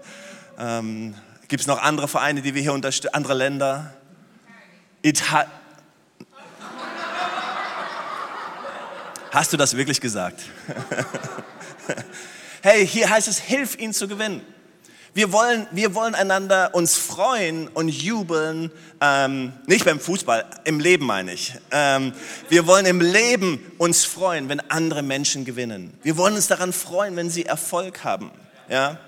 ähm, 0.57 1.15
gibt 1.49 1.61
es 1.61 1.67
noch 1.67 1.83
andere 1.83 2.07
Vereine, 2.07 2.43
die 2.43 2.55
wir 2.55 2.63
hier 2.63 2.73
unterstützen, 2.73 3.15
andere 3.15 3.35
Länder. 3.35 3.93
Ital 5.03 5.47
Hast 9.31 9.53
du 9.53 9.57
das 9.57 9.77
wirklich 9.77 10.01
gesagt? 10.01 10.41
hey, 12.63 12.87
hier 12.87 13.11
heißt 13.11 13.29
es, 13.29 13.39
hilf 13.39 13.79
ihn 13.79 13.93
zu 13.93 14.09
gewinnen. 14.09 14.43
Wir 15.19 15.33
wollen, 15.33 15.67
wir 15.73 15.97
wollen 15.97 16.15
einander 16.15 16.77
uns 16.77 16.97
freuen 16.97 17.67
und 17.67 17.89
jubeln, 17.89 18.71
ähm, 19.01 19.53
nicht 19.67 19.85
beim 19.85 19.99
Fußball, 19.99 20.45
im 20.63 20.79
Leben 20.79 21.07
meine 21.07 21.33
ich. 21.33 21.55
Ähm, 21.73 22.13
wir 22.49 22.69
wollen 22.69 22.87
im 22.87 23.01
Leben 23.01 23.59
uns 23.79 24.05
freuen, 24.05 24.49
wenn 24.49 24.61
andere 24.71 25.03
Menschen 25.03 25.45
gewinnen. 25.45 25.93
Wir 26.05 26.17
wollen 26.19 26.37
uns 26.37 26.47
daran 26.47 26.73
freuen, 26.73 27.17
wenn 27.17 27.31
sie 27.31 27.45
Erfolg 27.45 28.05
haben. 28.05 28.31
Ja? 28.69 28.99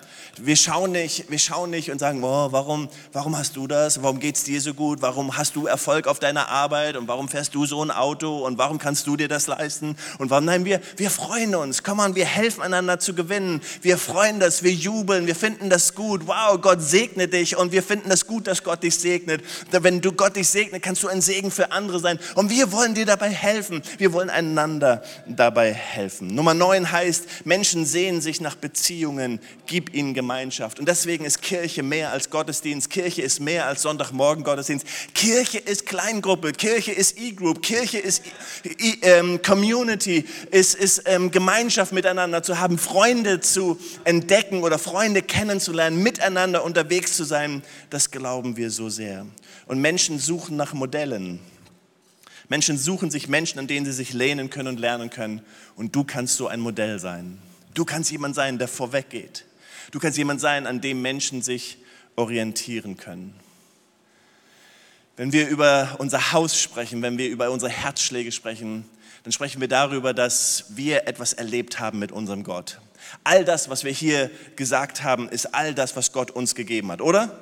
Wir 0.43 0.57
schauen 0.57 0.93
nicht, 0.93 1.31
wir 1.31 1.39
schauen 1.39 1.71
nicht 1.71 1.91
und 1.91 1.99
sagen, 1.99 2.25
oh, 2.25 2.49
warum, 2.51 2.89
warum 3.13 3.37
hast 3.37 3.57
du 3.57 3.67
das? 3.67 4.03
Warum 4.03 4.21
geht 4.21 4.37
es 4.37 4.45
dir 4.45 4.61
so 4.61 4.73
gut? 4.73 5.03
Warum 5.03 5.37
hast 5.37 5.55
du 5.55 5.67
Erfolg 5.67 6.07
auf 6.07 6.19
deiner 6.19 6.49
Arbeit? 6.49 6.97
Und 6.97 7.09
warum 7.09 7.29
fährst 7.29 7.55
du 7.55 7.67
so 7.67 7.83
ein 7.85 7.91
Auto? 7.91 8.47
Und 8.47 8.57
warum 8.57 8.79
kannst 8.79 9.07
du 9.07 9.17
dir 9.17 9.29
das 9.29 9.49
leisten? 9.49 9.97
Und 10.19 10.31
warum? 10.31 10.47
Nein, 10.47 10.65
wir, 10.65 10.81
wir 10.97 11.11
freuen 11.11 11.55
uns. 11.55 11.83
Komm 11.83 12.01
an, 12.01 12.15
wir 12.15 12.25
helfen 12.25 12.63
einander 12.63 12.99
zu 12.99 13.15
gewinnen. 13.15 13.61
Wir 13.83 13.99
freuen 13.99 14.41
das, 14.41 14.63
wir 14.63 14.73
jubeln, 14.73 15.27
wir 15.27 15.37
finden 15.37 15.69
das 15.69 15.95
gut. 15.95 16.27
Wow, 16.27 16.59
Gott 16.61 16.81
segne 16.81 17.29
dich. 17.29 17.57
Und 17.57 17.73
wir 17.73 17.83
finden 17.83 18.09
das 18.09 18.27
gut, 18.27 18.47
dass 18.47 18.65
Gott 18.65 18.83
dich 18.83 18.97
segnet. 18.97 19.43
Wenn 19.71 20.01
du 20.01 20.13
Gott 20.13 20.37
dich 20.37 20.49
segnet, 20.49 20.83
kannst 20.83 21.03
du 21.03 21.09
ein 21.09 21.21
Segen 21.21 21.51
für 21.51 21.71
andere 21.73 22.01
sein. 22.01 22.19
Und 22.35 22.49
wir 22.49 22.73
wollen 22.73 22.95
dir 22.95 23.05
dabei 23.05 23.29
helfen. 23.29 23.83
Wir 23.99 24.15
wollen 24.15 24.31
einander 24.31 25.03
dabei 25.27 25.75
helfen. 25.75 26.35
Nummer 26.35 26.55
neun 26.55 26.91
heißt, 26.91 27.45
Menschen 27.45 27.85
sehen 27.85 28.23
sich 28.23 28.41
nach 28.41 28.55
Beziehungen. 28.55 29.39
Gib 29.67 29.95
ihnen 29.95 30.15
Gemeinschaft. 30.15 30.30
Gemeinschaft. 30.31 30.79
Und 30.79 30.87
deswegen 30.87 31.25
ist 31.25 31.43
Kirche 31.43 31.83
mehr 31.83 32.13
als 32.13 32.31
Gottesdienst. 32.31 32.89
Kirche 32.89 33.21
ist 33.21 33.41
mehr 33.41 33.67
als 33.67 33.83
Sonntagmorgen 33.83 34.45
Gottesdienst. 34.45 34.87
Kirche 35.13 35.59
ist 35.59 35.87
Kleingruppe. 35.87 36.53
Kirche 36.53 36.93
ist 36.93 37.19
E-Group. 37.19 37.63
Kirche 37.63 37.99
ist 37.99 38.23
e 38.65 38.95
ähm, 39.03 39.43
Community. 39.43 40.25
Ist, 40.53 40.77
ist 40.77 41.03
ähm, 41.07 41.33
Gemeinschaft 41.33 41.93
miteinander 41.93 42.45
zu 42.45 42.61
haben, 42.61 42.79
Freunde 42.79 43.41
zu 43.41 43.81
entdecken 44.05 44.63
oder 44.63 44.79
Freunde 44.79 45.21
kennenzulernen, 45.21 46.01
miteinander 46.01 46.63
unterwegs 46.63 47.17
zu 47.17 47.25
sein. 47.25 47.65
Das 47.91 48.13
glauben 48.13 48.57
wir 48.57 48.71
so 48.71 48.89
sehr. 48.89 49.27
Und 49.67 49.81
Menschen 49.81 50.21
suchen 50.21 50.57
nach 50.57 50.75
Modellen. 50.75 51.41
Menschen 52.49 52.79
suchen 52.79 53.11
sich 53.11 53.27
Menschen, 53.27 53.59
an 53.59 53.67
denen 53.67 53.85
sie 53.85 53.93
sich 53.93 54.13
lehnen 54.13 54.49
können 54.49 54.69
und 54.69 54.79
lernen 54.79 55.11
können. 55.11 55.43
Und 55.75 55.97
du 55.97 56.05
kannst 56.05 56.37
so 56.37 56.47
ein 56.47 56.61
Modell 56.61 57.01
sein. 57.01 57.39
Du 57.75 57.85
kannst 57.85 58.13
jemand 58.13 58.37
sein, 58.37 58.59
der 58.59 58.69
vorweggeht. 58.69 59.45
Du 59.91 59.99
kannst 59.99 60.19
jemand 60.19 60.41
sein, 60.41 60.67
an 60.67 60.81
dem 60.81 61.03
Menschen 61.03 61.43
sich 61.43 61.79
orientieren 62.17 62.97
können. 62.97 63.35
Wenn 65.17 65.33
wir 65.33 65.49
über 65.49 65.97
unser 65.99 66.33
Haus 66.33 66.59
sprechen, 66.59 67.03
wenn 67.03 67.19
wir 67.19 67.29
über 67.29 67.51
unsere 67.51 67.71
Herzschläge 67.71 68.33
sprechen, 68.33 68.85
dann 69.23 69.33
sprechen 69.33 69.61
wir 69.61 69.69
darüber, 69.69 70.15
dass 70.15 70.65
wir 70.71 71.07
etwas 71.07 71.35
erlebt 71.35 71.79
haben 71.79 71.99
mit 71.99 72.11
unserem 72.11 72.43
Gott. 72.43 72.81
All 73.25 73.45
das, 73.45 73.69
was 73.69 73.85
wir 73.85 73.93
hier 73.93 74.31
gesagt 74.57 75.03
haben, 75.03 75.29
ist 75.29 75.55
all 75.55 75.75
das, 75.75 75.97
was 75.97 76.13
Gott 76.13 76.31
uns 76.31 76.55
gegeben 76.55 76.91
hat, 76.91 77.01
oder? 77.01 77.39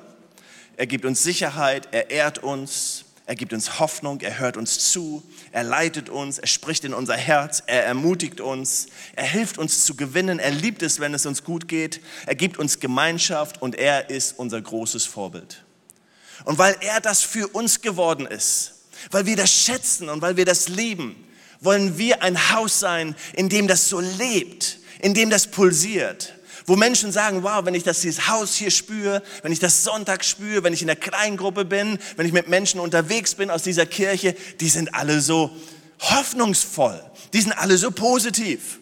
Er 0.75 0.87
gibt 0.87 1.05
uns 1.05 1.23
Sicherheit, 1.23 1.89
er 1.91 2.09
ehrt 2.09 2.39
uns, 2.39 3.05
er 3.29 3.35
gibt 3.35 3.53
uns 3.53 3.77
Hoffnung, 3.79 4.21
er 4.21 4.39
hört 4.39 4.57
uns 4.57 4.91
zu, 4.91 5.21
er 5.51 5.63
leitet 5.63 6.09
uns, 6.09 6.39
er 6.39 6.47
spricht 6.47 6.83
in 6.83 6.95
unser 6.95 7.15
Herz, 7.15 7.61
er 7.67 7.85
ermutigt 7.85 8.41
uns, 8.41 8.87
er 9.15 9.23
hilft 9.23 9.59
uns 9.59 9.85
zu 9.85 9.95
gewinnen, 9.95 10.39
er 10.39 10.49
liebt 10.49 10.81
es, 10.81 10.99
wenn 10.99 11.13
es 11.13 11.27
uns 11.27 11.43
gut 11.43 11.67
geht, 11.67 12.01
er 12.25 12.33
gibt 12.33 12.57
uns 12.57 12.79
Gemeinschaft 12.79 13.61
und 13.61 13.75
er 13.75 14.09
ist 14.09 14.39
unser 14.39 14.59
großes 14.59 15.05
Vorbild. 15.05 15.63
Und 16.45 16.57
weil 16.57 16.75
er 16.81 17.01
das 17.01 17.21
für 17.21 17.47
uns 17.49 17.81
geworden 17.81 18.25
ist, 18.25 18.73
weil 19.11 19.27
wir 19.27 19.35
das 19.35 19.53
schätzen 19.53 20.09
und 20.09 20.23
weil 20.23 20.35
wir 20.35 20.45
das 20.45 20.67
lieben, 20.67 21.15
wollen 21.59 21.99
wir 21.99 22.23
ein 22.23 22.51
Haus 22.51 22.79
sein, 22.79 23.15
in 23.33 23.47
dem 23.47 23.67
das 23.67 23.89
so 23.89 23.99
lebt, 23.99 24.79
in 25.01 25.13
dem 25.13 25.29
das 25.29 25.45
pulsiert, 25.45 26.33
wo 26.69 26.75
Menschen 26.75 27.11
sagen, 27.11 27.43
wow, 27.43 27.65
wenn 27.65 27.73
ich 27.73 27.83
das 27.83 28.01
dieses 28.01 28.27
Haus 28.27 28.53
hier 28.53 28.69
spüre, 28.69 29.23
wenn 29.41 29.51
ich 29.51 29.59
das 29.59 29.83
Sonntag 29.83 30.23
spüre, 30.23 30.63
wenn 30.63 30.71
ich 30.71 30.81
in 30.81 30.87
der 30.87 30.95
Kleingruppe 30.95 31.65
bin, 31.65 31.97
wenn 32.15 32.27
ich 32.27 32.31
mit 32.31 32.47
Menschen 32.47 32.79
unterwegs 32.79 33.33
bin 33.33 33.49
aus 33.49 33.63
dieser 33.63 33.87
Kirche, 33.87 34.35
die 34.59 34.69
sind 34.69 34.93
alle 34.93 35.19
so 35.19 35.49
hoffnungsvoll, 35.99 37.03
die 37.33 37.41
sind 37.41 37.53
alle 37.53 37.77
so 37.77 37.91
positiv. 37.91 38.79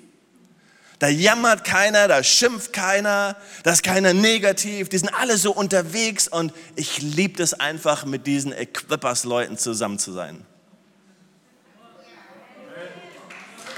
Da 1.00 1.08
jammert 1.08 1.64
keiner, 1.64 2.08
da 2.08 2.24
schimpft 2.24 2.74
keiner, 2.74 3.38
da 3.64 3.72
ist 3.72 3.84
keiner 3.84 4.14
negativ, 4.14 4.90
die 4.90 4.98
sind 4.98 5.14
alle 5.14 5.38
so 5.38 5.54
unterwegs 5.54 6.28
und 6.28 6.52
ich 6.76 7.02
liebe 7.02 7.42
es 7.42 7.54
einfach, 7.54 8.04
mit 8.04 8.28
diesen 8.28 8.52
Equippers-Leuten 8.52 9.58
zusammen 9.58 10.00
zu 10.00 10.12
sein. 10.12 10.46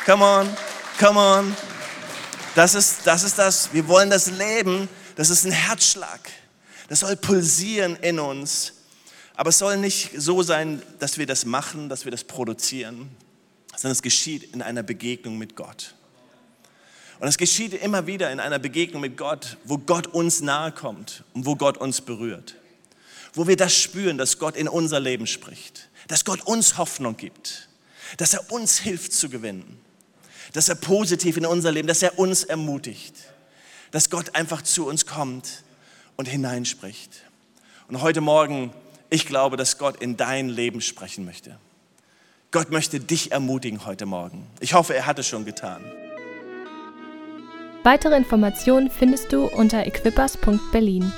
Come 0.05 0.25
on, 0.25 0.49
come 0.97 1.19
on. 1.19 1.55
Das 2.55 2.73
ist, 2.73 3.05
das 3.05 3.23
ist 3.23 3.37
das, 3.37 3.73
wir 3.73 3.87
wollen 3.87 4.09
das 4.09 4.31
Leben, 4.31 4.89
das 5.15 5.29
ist 5.29 5.45
ein 5.45 5.51
Herzschlag. 5.51 6.29
Das 6.87 7.01
soll 7.01 7.15
pulsieren 7.15 7.95
in 7.97 8.19
uns. 8.19 8.73
Aber 9.35 9.49
es 9.49 9.59
soll 9.59 9.77
nicht 9.77 10.11
so 10.17 10.41
sein, 10.41 10.81
dass 10.99 11.17
wir 11.17 11.25
das 11.25 11.45
machen, 11.45 11.87
dass 11.87 12.03
wir 12.03 12.11
das 12.11 12.23
produzieren, 12.23 13.09
sondern 13.71 13.91
es 13.91 14.01
geschieht 14.01 14.53
in 14.53 14.61
einer 14.61 14.83
Begegnung 14.83 15.37
mit 15.37 15.55
Gott. 15.55 15.95
Und 17.19 17.27
es 17.27 17.37
geschieht 17.37 17.73
immer 17.73 18.07
wieder 18.07 18.31
in 18.31 18.39
einer 18.39 18.59
Begegnung 18.59 19.01
mit 19.01 19.17
Gott, 19.17 19.57
wo 19.65 19.77
Gott 19.77 20.07
uns 20.07 20.41
nahe 20.41 20.71
kommt 20.71 21.23
und 21.33 21.45
wo 21.45 21.55
Gott 21.55 21.77
uns 21.77 22.01
berührt. 22.01 22.55
Wo 23.33 23.47
wir 23.47 23.55
das 23.55 23.75
spüren, 23.75 24.17
dass 24.17 24.39
Gott 24.39 24.55
in 24.55 24.67
unser 24.67 24.99
Leben 24.99 25.27
spricht, 25.27 25.89
dass 26.07 26.25
Gott 26.25 26.41
uns 26.47 26.77
Hoffnung 26.77 27.15
gibt, 27.15 27.69
dass 28.17 28.33
er 28.33 28.51
uns 28.51 28.79
hilft 28.79 29.13
zu 29.13 29.29
gewinnen 29.29 29.79
dass 30.53 30.69
er 30.69 30.75
positiv 30.75 31.37
in 31.37 31.45
unser 31.45 31.71
Leben, 31.71 31.87
dass 31.87 32.01
er 32.01 32.17
uns 32.17 32.43
ermutigt, 32.43 33.13
dass 33.91 34.09
Gott 34.09 34.35
einfach 34.35 34.61
zu 34.61 34.87
uns 34.87 35.05
kommt 35.05 35.63
und 36.15 36.27
hineinspricht. 36.27 37.23
Und 37.87 38.01
heute 38.01 38.21
Morgen, 38.21 38.73
ich 39.09 39.25
glaube, 39.25 39.57
dass 39.57 39.77
Gott 39.77 40.01
in 40.01 40.17
dein 40.17 40.49
Leben 40.49 40.81
sprechen 40.81 41.25
möchte. 41.25 41.57
Gott 42.51 42.71
möchte 42.71 42.99
dich 42.99 43.31
ermutigen 43.31 43.85
heute 43.85 44.05
Morgen. 44.05 44.47
Ich 44.59 44.73
hoffe, 44.73 44.95
er 44.95 45.05
hat 45.05 45.19
es 45.19 45.27
schon 45.27 45.45
getan. 45.45 45.83
Weitere 47.83 48.17
Informationen 48.17 48.89
findest 48.89 49.31
du 49.31 49.45
unter 49.45 49.85
equippers.berlin. 49.85 51.11